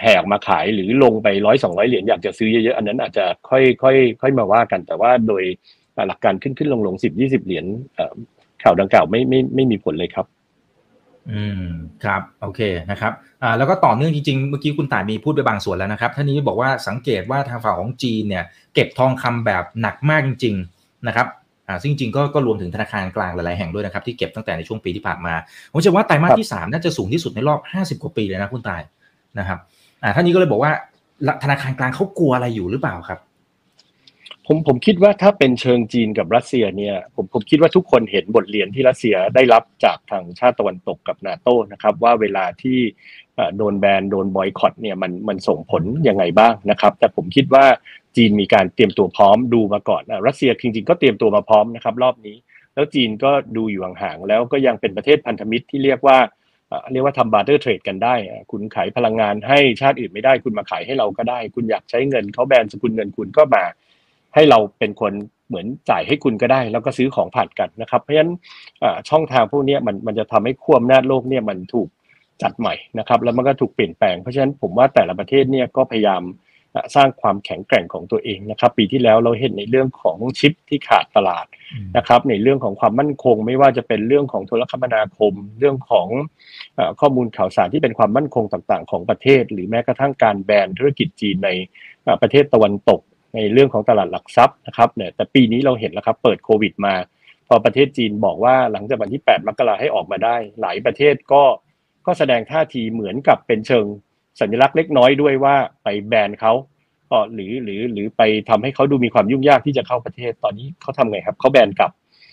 [0.00, 5.44] แห่ออกมาขายหรือลงไปร้อยสองร้อยเหรียญอยากจะซื้อเยอะๆ อันนั้นอาจจะค่อยค่อยค่อยมาว่ากัน แต่ว่าโดย
[6.08, 7.66] หลักการขึ้นขึ้นลงลงสิบยี่สิบเหรียญ
[8.62, 10.26] ข่าวดังกล่าวไม่ไม่ไม่มีผลเลยครับ
[11.32, 11.62] อืม
[12.04, 12.60] ครับโอเค
[12.90, 13.12] นะครับ
[13.42, 21.26] อ่าแล้วก็ต่อเนื่องจริงๆ เมื่อกี้คุณต่ายมีพูดไปบางส่วนแล้วนะครับท่านนี้บอกว่าสังเกตว่าทางฝั่งของจีนเนี่ยเก็บทองคำแบบหนักมากจริง ๆนะครับ
[21.68, 25.34] อ่าซึ่งจริงก็ก็รวมถึงธนาคารกลางหลายๆแห่งด้วยนะครับ ที่เก็บตั้งแต่ในช่วงปีที่ผ่านมา
[25.72, 27.60] ผมเชื่อว่าไตรมาสที่ 3 น่าจะสูงที่สุดในรอบ
[27.96, 28.82] 50 กว่าปีเลยนะคุณตาย
[29.38, 29.58] นะครับ
[30.02, 30.72] อ่าท่านนี้ก็เลยบอกว่า
[31.44, 33.18] ธนาคารกลางเขากลัวอะไรอยู่หรือเปล่าครับ
[34.48, 42.78] ผมผมคิดว่าถ้าเป็นเชิงจีนกับรัสเซียเนี่ยผมผมคิดว่าทุกคนเห็นบทเรียนที่รัสเซียได้รับจากทางชาติตะวันตกกับนาโต้นะครับ ว่าเวลาที่
[43.56, 47.64] โดนแบนโดนบอยคอตเนี่ยมันมันส่งผลยังไงบ้างนะครับ แต่ผมคิดว่า
[48.16, 52.36] จีนมีการเตรียมตัวพร้อมดูมาก่อนรัสเซียจริงๆก็เตรียมตัวมาพร้อมนะครับ รอบนี้
[52.74, 56.18] แล้วจีนก็ดูอยู่ห่างๆแล้วก็ยังเป็นประเทศพันธมิตรที่เรียกว่า
[56.92, 58.14] เรียกว่าทำ barter trade กันได้
[58.50, 63.64] คุณขายพลังงานให้ชาติอื่นไม่ได้ คุณมาขายให้เราก็ได้ คุณอยากใช้เงินเขาแบนสกุลเงินคุณก็มา
[64.36, 65.12] ให้เราเป็นคน
[65.48, 68.32] เหมือนจ่ายให้คุณก็ได้ แล้วก็ซื้อของผ่านกันนะครับ เพราะฉะนั้น
[69.08, 71.88] ช่องทางพวกนี้มันมันจะทำให้ขั้วอำนาจโลกเนี่ยมันถูก
[72.42, 76.22] จัดใหม่นะครับ แล้วมันก็ถูกเปลี่ยนแปลงเพราะฉะนั้นผมว่าแต่ละประเทศเนี่ยก็พยายาม
[76.96, 81.46] สร้างความแข็งแกร่งของตัวเองนะครับ ปีที่แล้วเราเห็นในเรื่องของชิปที่ขาดตลาด
[81.96, 86.08] นะครับ ในเรื่องของความมั่นคง ไม่ว่าจะเป็นเรื่องของโทรคมนาคม เรื่องของ
[87.00, 91.50] ข้อมูลข่าวสารที่เป็นความมั่นคงต่างๆ ของประเทศ หรือแม้กระทั่งการแบนธุรกิจจีนใน
[92.22, 93.00] ประเทศตะวันตก
[93.36, 96.94] ในเรื่องของตลาดหลักทรัพย์นะครับเนี่ยแต่ปีนี้เราเห็นแล้วครับเปิดโควิดมา
[97.48, 101.42] พอประเทศจีนบอกว่าหลังจากวันที่ 8 มกราให้ออกมาได้ หลายประเทศก็
[102.06, 103.84] ก็แสดงท่าทีเหมือนกับเป็นเชิง
[104.40, 106.52] สัญลักษณ์เล็กน้อยด้วยว่าไปแบนเขา
[107.10, 111.90] ก็หรือหรือหรือไปทำให้เขาดูมีความยุ่งยากที่จะเข้าประเทศตอนนี้เขาทำไงครับเขาแบนกลับ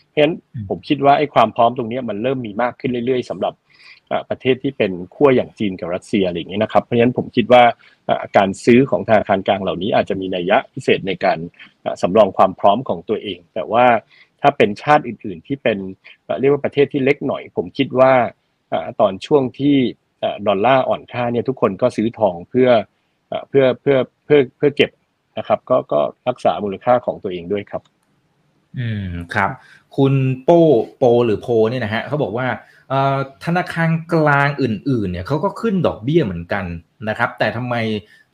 [0.09, 0.33] เพราะฉะนั้น
[0.69, 3.53] ผมคิดว่าไอ้ความพร้อมตรงนี้มันเริ่มมีมากขึ้นเรื่อยๆสำหรับ
[4.29, 7.63] ประเทศที่เป็นขั้วอย่างจีนกับรัสเซียอะไรอย่างนี้นะครับเพราะฉะนั้นผมคิดว่า
[8.37, 11.37] การซื้อของธนาคารกลางเหล่านี้อาจจะมีนัยยะพิเศษในการ
[12.01, 13.85] สำรองความพร้อมของตัวเอง แต่ว่า
[14.41, 15.77] ถ้าเป็นชาติอื่น ๆ ที่เป็น
[16.39, 18.13] เรียกว่าประเทศที่เล็กหน่อย ผมคิดว่า
[18.99, 19.77] ตอนช่วงที่
[20.47, 22.69] ดอลลาร์อ่อนค่าเนี่ยทุกคนก็ซื้อทองเพื่อ
[23.49, 24.91] เพื่อเพื่อเพื่อเพื่อเก็บ
[25.37, 27.81] นะครับ ก็ก็รักษามูลค่าของตัวเองด้วยครับ
[28.79, 29.49] อืมครับ
[29.97, 30.63] คุณโป้
[30.97, 32.47] โปหรือโพเนี่ยนะฮะเขาบอกว่า
[33.45, 36.65] ธนาคารกลางอื่น ๆ เนี่ยเขาก็ขึ้นดอกเบี้ยเหมือนกัน
[37.09, 37.75] นะครับ แต่ทำไม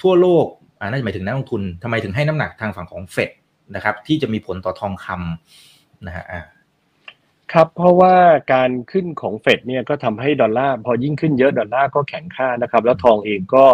[0.02, 0.46] ทั่วโลก
[0.80, 3.32] อ่าน่าจะหมายถึงนักลงทุนทำไมถึงให้น้ำหนักทางฝั่งของเฟด
[3.76, 6.26] นะครับ ที่จะมีผลต่อทองคำนะฮะ
[7.54, 8.16] ครับเพราะว่า
[8.54, 13.66] การขึ้นของเฟดเนี่ยก็ทำให้ดอลลาร์พอยิ่งขึ้นเยอะดอลลาร์ก็แข็งค่านะครับ แล้วทองเองก็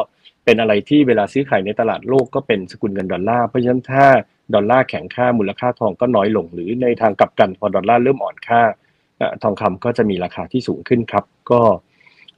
[0.45, 4.05] เป็นอะไรที่เวลาซื้อขายในตลาดโลกก็เป็นสกุลเงินดอลลาร์เพราะฉะนั้นถ้า
[4.53, 8.61] ดอลลาร์แข็งค่ามูลค่าทองก็น้อยลง หรือในทางกลับกันพอดอลลาร์เริ่มอ่อนค่า
[9.43, 11.61] ทองคำก็จะมีราคาที่สูงขึ้นครับ ก็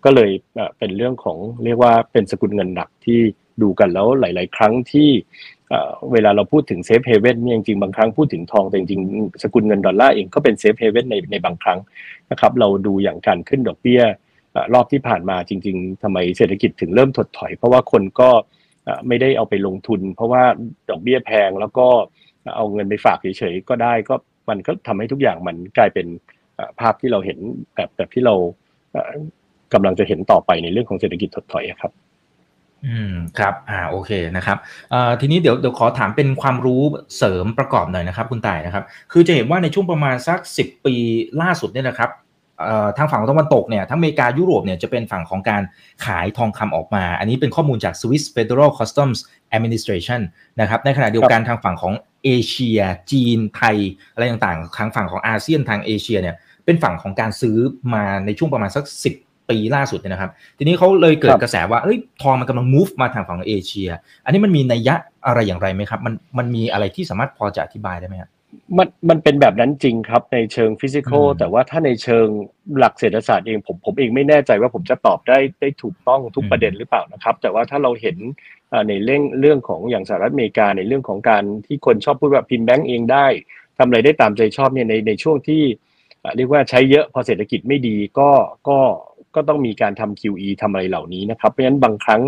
[0.03, 0.31] ก็เลย
[0.77, 3.19] เป็นเรื่องของเรียกว่าเป็นสกุลเงินหนักที่
[3.61, 5.09] ดูกันแล้วหลาย ๆ ครั้งที่
[6.11, 11.79] เวลาเราพูดถึง safe haven เนี่ยจริงๆบางครั้งพูดถึงทองแต่จริงๆสกุลเงินดอลลาร์เองก็เป็น safe haven ในในบางครั้ง
[12.31, 14.01] นะครับ เราดูอย่างการขึ้นดอกเบี้ย
[14.73, 18.29] รอบที่ผ่านมาจริง ๆทำไมเศรษฐกิจถึงเริ่มถดถอย เพราะว่าคนก็
[19.07, 20.43] ไม่ได้เอาไปลงทุน เพราะว่า
[20.89, 21.87] ดอกเบี้ยแพงแล้วก็
[22.55, 24.15] เอาเงินไปฝากเฉยๆก็ได้ก็
[24.49, 26.07] มันก็ทำให้ทุกอย่างมันกลายเป็น
[26.79, 27.37] ภาพที่เราเห็น
[27.75, 28.35] แบบแบบที่เรา
[29.73, 31.91] กำลังจะเห็นต่อไปในเรื่องของเศรษฐกิจถดถอยครับ
[32.85, 34.57] อืมครับ อ่าโอเคนะครับ
[34.93, 36.81] อ่าทีนี้เดี๋ยวเดี๋ยวขอถามเป็นความรู้
[37.17, 40.95] เสริมประกอบหน่อยนะครับ คุณต่ายนะครับ คือจะเห็นว่าในช่วงประมาณสักสิบปี
[41.41, 42.09] ล่าสุดเนี่ยนะครับ
[42.97, 45.61] ทางฝั่งตะวันตกเนี่ยทั้งอเมริกายุโรปเนี่ยจะเป็นฝั่งของการ
[46.05, 49.19] ขายทองคำออกมา อันนี้เป็นข้อมูลจาก Swiss Federal Customs
[49.57, 50.21] Administration
[50.61, 51.93] นะครับในขณะเดียวกันทางฝั่งของ
[52.23, 52.79] เอเชีย
[53.11, 53.77] จีนไทย
[54.13, 57.57] อะไรต่างๆทางฝั่งของอาเซียนทางเอเชียเนี่ยเป็นฝั่งของการซื้อ
[57.93, 58.85] มาในช่วงประมาณสัก
[59.17, 63.89] 10 ปีล่าสุดเนี่ยนะครับ ทีนี้เขาเลยเกิดกระแสว่าเอ้ยทองมันกำลัง move มาทางฝั่งเอเชีย
[64.25, 64.95] อันนี้มันมีนัยยะ
[65.27, 68.31] อะไรอย่างไรไหมครับ มันมันมีอะไรที่สามารถพอจะอธิบายได้ไหมครับ
[68.77, 72.27] มันมันเป็นแบบนั้นจริงครับในเชิง physical แต่ว่าถ้าในเชิง
[72.77, 78.17] หลักเศรษฐศาสตร์เองผมผมเองไม่แน่ใจว่าผมจะตอบได้ได้ถูกต้องทุกประเด็นหรือเปล่านะครับ แต่ว่าถ้าเราเห็น
[78.89, 83.27] ในเรื่องเรื่องของอย่างสหรัฐอเมริกาในเรื่องของการที่คนชอบพูดว่าพิมพ์แบงก์เองได้
[83.77, 85.63] ทำอะไรได้ตามใจชอบเนี่ยในในช่วงที่
[86.35, 88.29] เรียกว่าใช้เยอะพอเศรษฐกิจไม่ดีก็
[88.69, 88.79] ก็
[89.37, 92.21] ก็ต้องมีการทำ QE ทำอะไรเหล่านี้นะครับ เพราะฉะนั้นบางครั้ง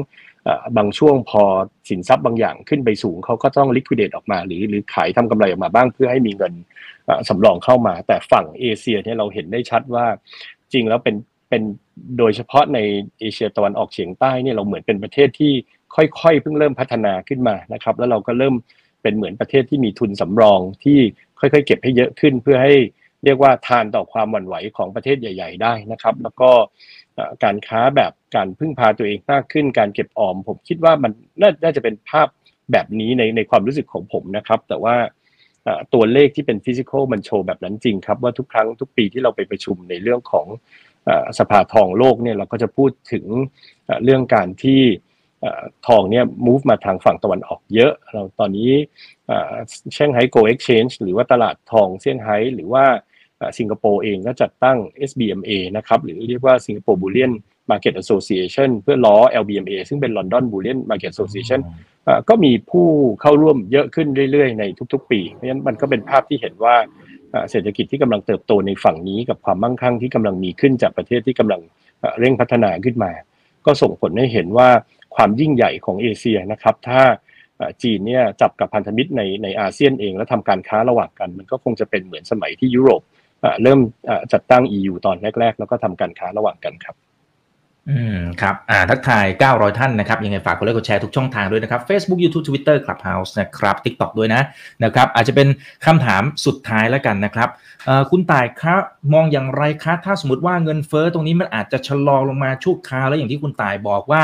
[0.77, 1.43] บางช่วงพอ
[1.89, 6.53] สินทรัพย์บางอย่างขึ้นไปสูงเขาก็ต้อง liquidate ออกมา หรือหรือขายทำกำไรออกมาบ้างเพื่อให้มีเงิน
[7.29, 10.05] สำรองเข้ามา แต่ฝั่งเอเชียเนี่ยเราเห็นได้ชัดว่า
[10.73, 11.15] จริงแล้วเป็น
[11.49, 11.61] เป็น
[12.17, 12.79] โดยเฉพาะใน
[13.19, 15.53] เอเชียตะวันออกเฉียงใต้เนี่ยเราเหมือนเป็นประเทศที่
[15.95, 18.55] ค่อยๆ เพิ่งเริ่มพัฒนาขึ้นมานะครับ แล้วเราก็เริ่ม
[19.01, 20.99] เป็นเหมือนประเทศที่มีทุนสำรองที่
[21.39, 22.73] ค่อยๆ เก็บให้เยอะขึ้นเพื่อให้
[23.23, 26.51] เรียกว่าทานต่อความหวั่นไหวของประเทศใหญ่ ๆ ได้นะครับ แล้วก็
[27.43, 31.11] การค้าแบบการพึ่งพาตัวเองมากขึ้น การเก็บออม ผมคิดว่ามัน
[31.63, 32.27] น่าจะเป็นภาพ
[32.71, 34.95] แบบนี้ในในความรู้สึกของผมนะครับ แต่ว่า
[35.93, 40.47] ตัวเลขที่เป็นฟิสิกอลมันโชว์แบบนั้นจริงครับ ว่าทุกครั้งทุกปีที่เราไปประชุมในเรื่องของ
[41.39, 43.25] สภาทองโลกเนี่ยเราก็จะพูดถึง
[44.03, 44.81] เรื่องการที่
[45.87, 48.71] ทองเนี่ย move มาทางฝั่งตะวันออกเยอะ เราตอนนี้
[49.93, 52.85] Shanghai Gold Exchange หรือว่าตลาดทองเซี่ยงไฮ้หรือว่า
[53.57, 54.77] สิงคโปร์เองก็จัดตั้ง
[55.09, 57.31] SBMA นะครับหรือเรียกว่า Singapore Bullion
[57.69, 61.59] Market Association เพื่อล้อ LBMA ซึ่งเป็น London Bullion Market Association
[62.29, 62.87] ก็มีผู้
[63.21, 66.75] เข้าร่วมเยอะขึ้นเรื่อยๆ ในทุกๆ ปี เพราะฉะนั้นมันก็เป็นภาพที่เห็นว่า
[67.51, 71.61] เศรษฐกิจที่กำลังเติบโตในฝั่งนี้กับความมั่งคั่งที่กำลังมีขึ้นจากประเทศที่กำลัง
[72.19, 73.11] เร่งพัฒนาขึ้นมา
[73.65, 74.69] ก็ส่งผลให้เห็นว่า
[75.15, 77.01] ความยิ่งใหญ่ของเอเชียนะครับ ถ้า
[77.83, 83.01] จีนเนี่ยจับกับพันธมิตรในในอาเซียนเอง แล้วทำการค้าระหว่างกัน มันก็คงจะเป็นเหมือนสมัยที่ยุโรป
[83.63, 83.79] เริ่ม
[84.33, 86.95] จัดตั้ง EU ตอนแรก ๆ แล้วก็ทำการค้าระหว่างกันครับ
[87.89, 94.41] อืมครับอ่าทักทาย 900 ท่านนะครับ ยังไงฝากกดไลค์กดแชร์ทุกช่องทางด้วยนะครับ Facebook YouTube Twitter Clubhouse นะครับ TikTok ด้วยนะ
[94.83, 95.47] นะครับ อาจจะเป็น
[95.85, 97.49] คำถามสุดท้ายแล้วกันนะครับ
[98.11, 98.81] คุณต่ายครับ
[99.13, 104.21] มองอย่างไรคะถ้าสมมติว่าเงินเฟอ้อตรงนี้มันอาจจะชะลอลงมาชั่วคราว แล้วอย่างที่คุณต่ายบอกว่า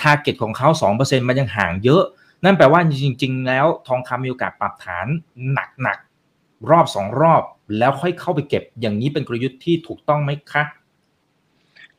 [0.00, 2.02] ทาร์เก็ตของเขา 2%มันยังห่างเยอะ
[2.44, 5.06] นั่นแปลว่าจริง ๆ แล้วทองคำมีโอกาสปรับฐาน
[5.52, 7.42] หนักๆรอบสองรอบ
[7.78, 10.64] แล้วค่อยเข้าไปเก็บอย่างนี้เป็นกลยุทธ์ที่ถูกต้องไหมคะ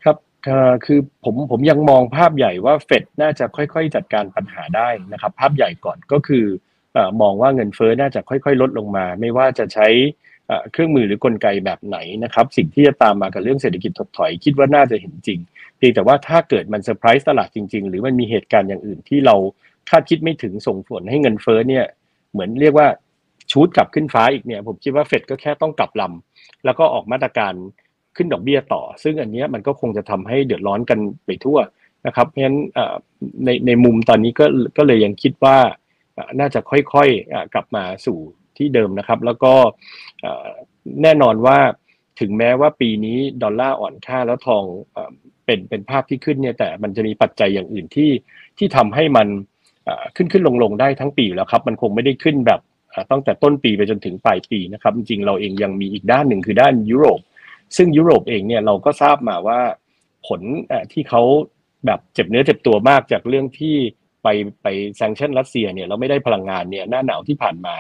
[0.04, 0.18] ครับ
[0.86, 6.46] คือผมผมยังมองภาพใหญ่ว่าเฟดน่าจะค่อยๆ จัดการปัญหาได้นะครับ ภาพใหญ่ก่อนก็คือ
[7.22, 9.88] มองว่าเงินเฟ้อน่าจะค่อยๆ ลดลงมา ไม่ว่าจะใช้
[10.72, 15.40] เครื่องมือหรือกลไกแบบไหนนะครับ สิ่งที่จะตามมากับเรื่องเศรษฐกิจถดถอย คิดว่าน่าจะเห็นจริง
[15.78, 19.36] เพียงแต่ว่าถ้าเกิดมันเซอร์ไพรส์ตลาดจริง ๆ หรือมันมีเหตุการณ์อย่างอื่นที่เรา
[19.90, 21.86] คาดคิดไม่ถึงส่งผลให้เงินเฟ้อเนี่ย
[22.32, 22.88] เหมือนเรียกว่า
[23.52, 27.54] ชูดกลับขึ้นฟ้าอีกเนี่ยผมคิดว่าเฟดก็แค่ต้องกลับลำแล้วก็ออกมาตรการ
[28.16, 31.58] ขึ้นดอกเบี้ยต่อ ซึ่งอันนี้มันก็คงจะทำให้เดือดร้อนกันไปทั่ว
[32.08, 32.58] นะครับเพราะฉะนั้น
[33.46, 34.46] ในในมุมตอนนี้ก็
[34.78, 35.58] ก็เลยยังคิดว่า
[36.40, 38.18] น่าจะค่อยๆกลับมาสู่
[38.58, 39.54] ที่เดิมนะครับ แล้วก็
[41.04, 41.58] แน่นอนว่า
[42.20, 44.64] ถึงแม้ว่าปีนี้ดอลลาร์อ่อนค่าแล้วทอง
[45.46, 48.12] เป็นเป็นภาพที่ขึ้นเนี่ยแต่มันจะมีปัจจัยอย่างอื่นที่
[48.58, 49.28] ที่ทำให้มัน
[50.16, 52.60] ขึ้นขึ้นลงลงได้ทั้งปีแล้วครับ มันคงไม่ได้ขึ้นแบบ
[53.12, 57.20] ตั้งแต่ต้นปีไปจนถึงปลายปีนะครับ จริงๆเราเองยังมีอีกด้านหนึ่งคือด้านยุโรป
[57.78, 59.60] ซึ่งยุโรปเองเนี่ยเราก็ทราบมาว่า
[60.28, 60.42] ผล
[60.92, 61.22] ที่เขา
[61.86, 63.76] แบบเจ็บเนื้อเจ็บตัวมากจากเรื่องที่
[64.24, 64.28] ไป
[64.62, 67.76] ไปแซงชั่นรัสเซียเนี่ยเราไม่ได้พลังงานเนี่ยหน้าหนาวที่ผ่านมา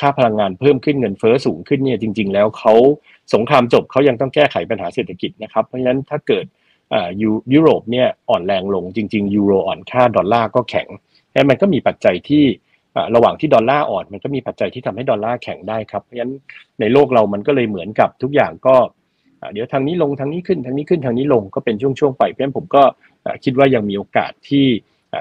[0.00, 2.74] ค่าพลังงานเพิ่มขึ้นเงินเฟ้อสูงขึ้นเนี่ยจริง ๆ แล้วเขา
[3.34, 6.44] สงครามจบเขายังต้องแก้ไขปัญหาเศรษฐกิจนะครับ เพราะฉะนั้นถ้าเกิด
[7.52, 10.88] ยุโรปเนี่ยอ่อนแรงลงจริง ๆ ยูโรอ่อนค่าดอลลาร์ก็แข็ง
[11.32, 12.44] แล้วมันก็มีปัจจัยที่
[13.14, 16.34] ระหว่างที่ดอลลาร์อ่อนมันก็มีปัจจัยที่ทำให้ดอลลาร์แข็งได้ครับ เพราะฉะนั้น
[16.80, 18.76] ในโลกเรามันก็เลยเหมือนกับทุกอย่างก็
[19.52, 22.82] เดี๋ยวทางนี้ลงทางนี้ขึ้นทางนี้ขึ้นทางนี้ลงก็เป็นช่วงๆไปเพราะฉะนั้นผมก็
[23.44, 24.66] คิดว่ายังมีโอกาสที่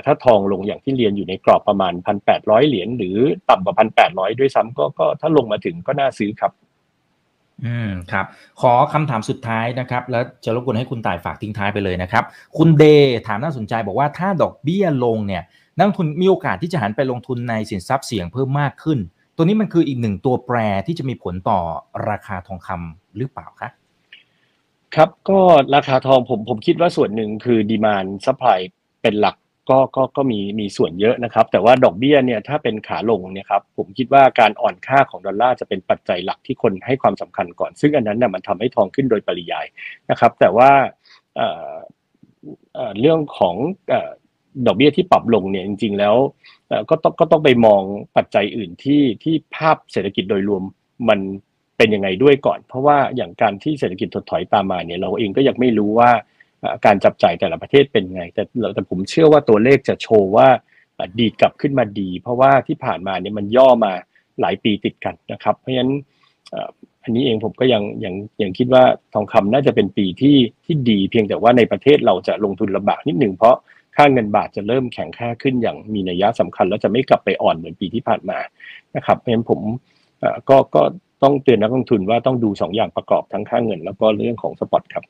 [0.05, 3.17] ถ้าทองลงอย่างที่เรียนอยู่ในกรอบประมาณพันแปดร้อยเหรียญหรือ
[3.49, 6.51] ต่ำกว่าพันแปดร้อยด้วยซ้ำก็ก็ถ้าลงมาถึงก็น่าซื้อครับ
[7.65, 8.25] อืมครับ
[8.61, 12.23] ขอคำถามสุดท้ายนะครับ แล้วจะรบกวนให้คุณต่ายฝากทิ้งท้ายไปเลยนะครับ
[12.57, 12.83] คุณเด
[13.27, 15.43] ถามน่าสนใจบอกว่าถ้าดอกเบี้ยลงเนี่ย
[15.79, 18.99] นักทุนมีโอกาสที่จะหันไปลงทุนในสินทรัพย์เสี่ยงเพิ่มมากขึ้น
[19.35, 21.59] ตัวนี้มันคืออีกหนึ่งตัวแปรที่จะมีผลต่อ
[22.09, 23.69] ราคาทองคำหรือเปล่าคะ
[24.95, 25.39] ครับก็
[25.75, 28.59] ราคาทองผมผมคิดว่าส่วนหนึ่งคือ demand supply
[29.01, 29.35] เป็นหลัก
[29.69, 39.65] ก็ก็ก็มีมีส่วนเยอะนะครับ แต่ว่าดอกเบี้ยเนี่ยถ้าเป็นขาลงเนี่ยครับผมคิดว่าการอ่อนค่าของดอลลาร์จะเป็นปัจจัยหลักที่คนให้ความสำคัญก่อน ซึ่งอันนั้นเนี่ยมันทำให้ทองขึ้นโดยปริยาย
[40.09, 40.71] นะครับ แต่ว่า
[42.99, 43.55] เรื่องของ
[44.65, 46.15] ดอกเบี้ยที่ปรับลงเนี่ยจริง ๆ แล้ว
[46.89, 47.81] ก็ต้องก็ต้องไปมอง
[48.17, 50.63] ปัจจัยอื่นที่ที่ภาพเศรษฐกิจโดยรวม
[51.09, 51.19] มัน
[51.77, 56.11] เป็นยังไงด้วยก่อน เพราะว่าอย่างการที่เศรษฐกิจถดถอยตามมาเนี่ยเราเองก็ยังไม่รู้ว่า
[56.85, 58.43] การจับจ่ายแต่ละประเทศเป็นไง แต่
[58.75, 60.47] แต่ผมเชื่อว่าตัวเลขจะโชว์ว่า
[61.19, 63.93] ดีดกลับขึ้นมาดี เพราะว่าที่ผ่านมาเนี่ยมันย่อมา
[64.41, 65.91] หลายปีติดกันนะครับ เพราะฉะนั้น
[67.03, 73.55] อันนี้เองผมก็ยังยังยังคิดว่าทองคำน่าจะเป็นปีที่ที่ดีเพียงแต่ว่าในประเทศเราจะลงทุนลำบากนิดหนึ่งเพราะ
[74.01, 78.39] ค่าเงินบาทจะเริ่มแข็งค่าขึ้นอย่างมีนัยยะสำคัญ แล้วจะไม่กลับไปอ่อนเหมือนปีที่ผ่านมา
[78.95, 79.59] นะครับเพราะฉะนั้นผม
[80.49, 80.81] ก็ก็
[81.23, 85.03] ต้องเตือนนักลงทุนว่าต้องดู2 อย่างประกอบทั้งค่าเงิน แล้วก็เรื่องของ spot ครับ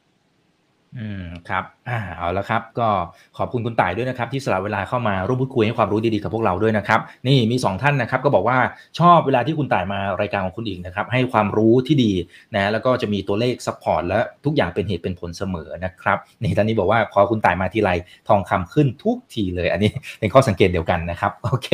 [0.97, 2.89] อืมครับอ่าเอาแล้วครับ ก็
[3.37, 8.57] ขอบคุณคุณต่ายด้วยนะครับ ที่สละเวลาเข้ามาร่วมพูดคุยให้ความรู้ดีๆกับพวกเราด้วยนะครับ นี่มี 2 ท่านนะครับ ก็บอกว่า
[8.99, 12.11] ชอบเวลาที่คุณต่ายมารายการของคุณอีกนะครับ ให้ความรู้ที่ดี
[12.55, 17.91] นะแล้วก็จะมีตัวเลข support และทุกอย่างเป็นเหตุเป็นผลเสมอนะครับนี่ท่านนี้บอกว่าขอคุณต่ายมาทีไร
[18.29, 21.69] ทองคำขึ้นทุกทีเลย อันนี้เป็นข้อสังเกตเดียวกันนะครับ โอเค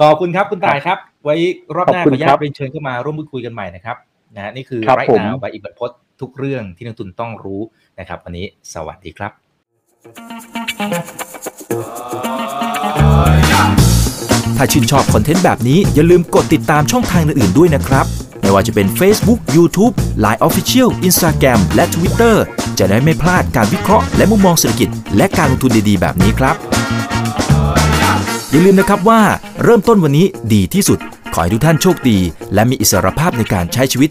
[0.00, 1.34] ขอบคุณครับคุณต่ายครับ ไว้
[1.76, 3.96] รอบหน้าขออนุญาตเป็นเชิญเข้ามาร่วมพูดคุยกันใหม่นะครับ
[4.34, 7.60] นะนี่คือไรนาวใบอิบัตพศ ทุกเรื่องที่นักทุนต้องรู้
[7.98, 9.32] นะครับ วันนี้สวัสดีครับ
[14.56, 18.06] ถ้าชื่นชอบคอนเทนต์แบบนี้อย่าลืมกดติดตามช่องทางอื่นๆด้วยนะครับ
[18.40, 22.34] ไม่ว่าจะเป็น Facebook, YouTube, Line Official, Instagram และ Twitter
[22.78, 26.56] จะได้ไม่พลาดการวิเคราะห์และมุมมองเศรษฐกิจ และการลงทุนดีๆ แบบนี้ครับ
[28.50, 29.20] อย่าลืมนะครับว่า
[29.64, 30.98] เริ่มต้นวันนี้ดีที่สุด
[31.34, 32.18] ขอให้ทุกท่านโชคดี
[32.54, 34.10] และมีอิสรภาพในการใช้ชีวิต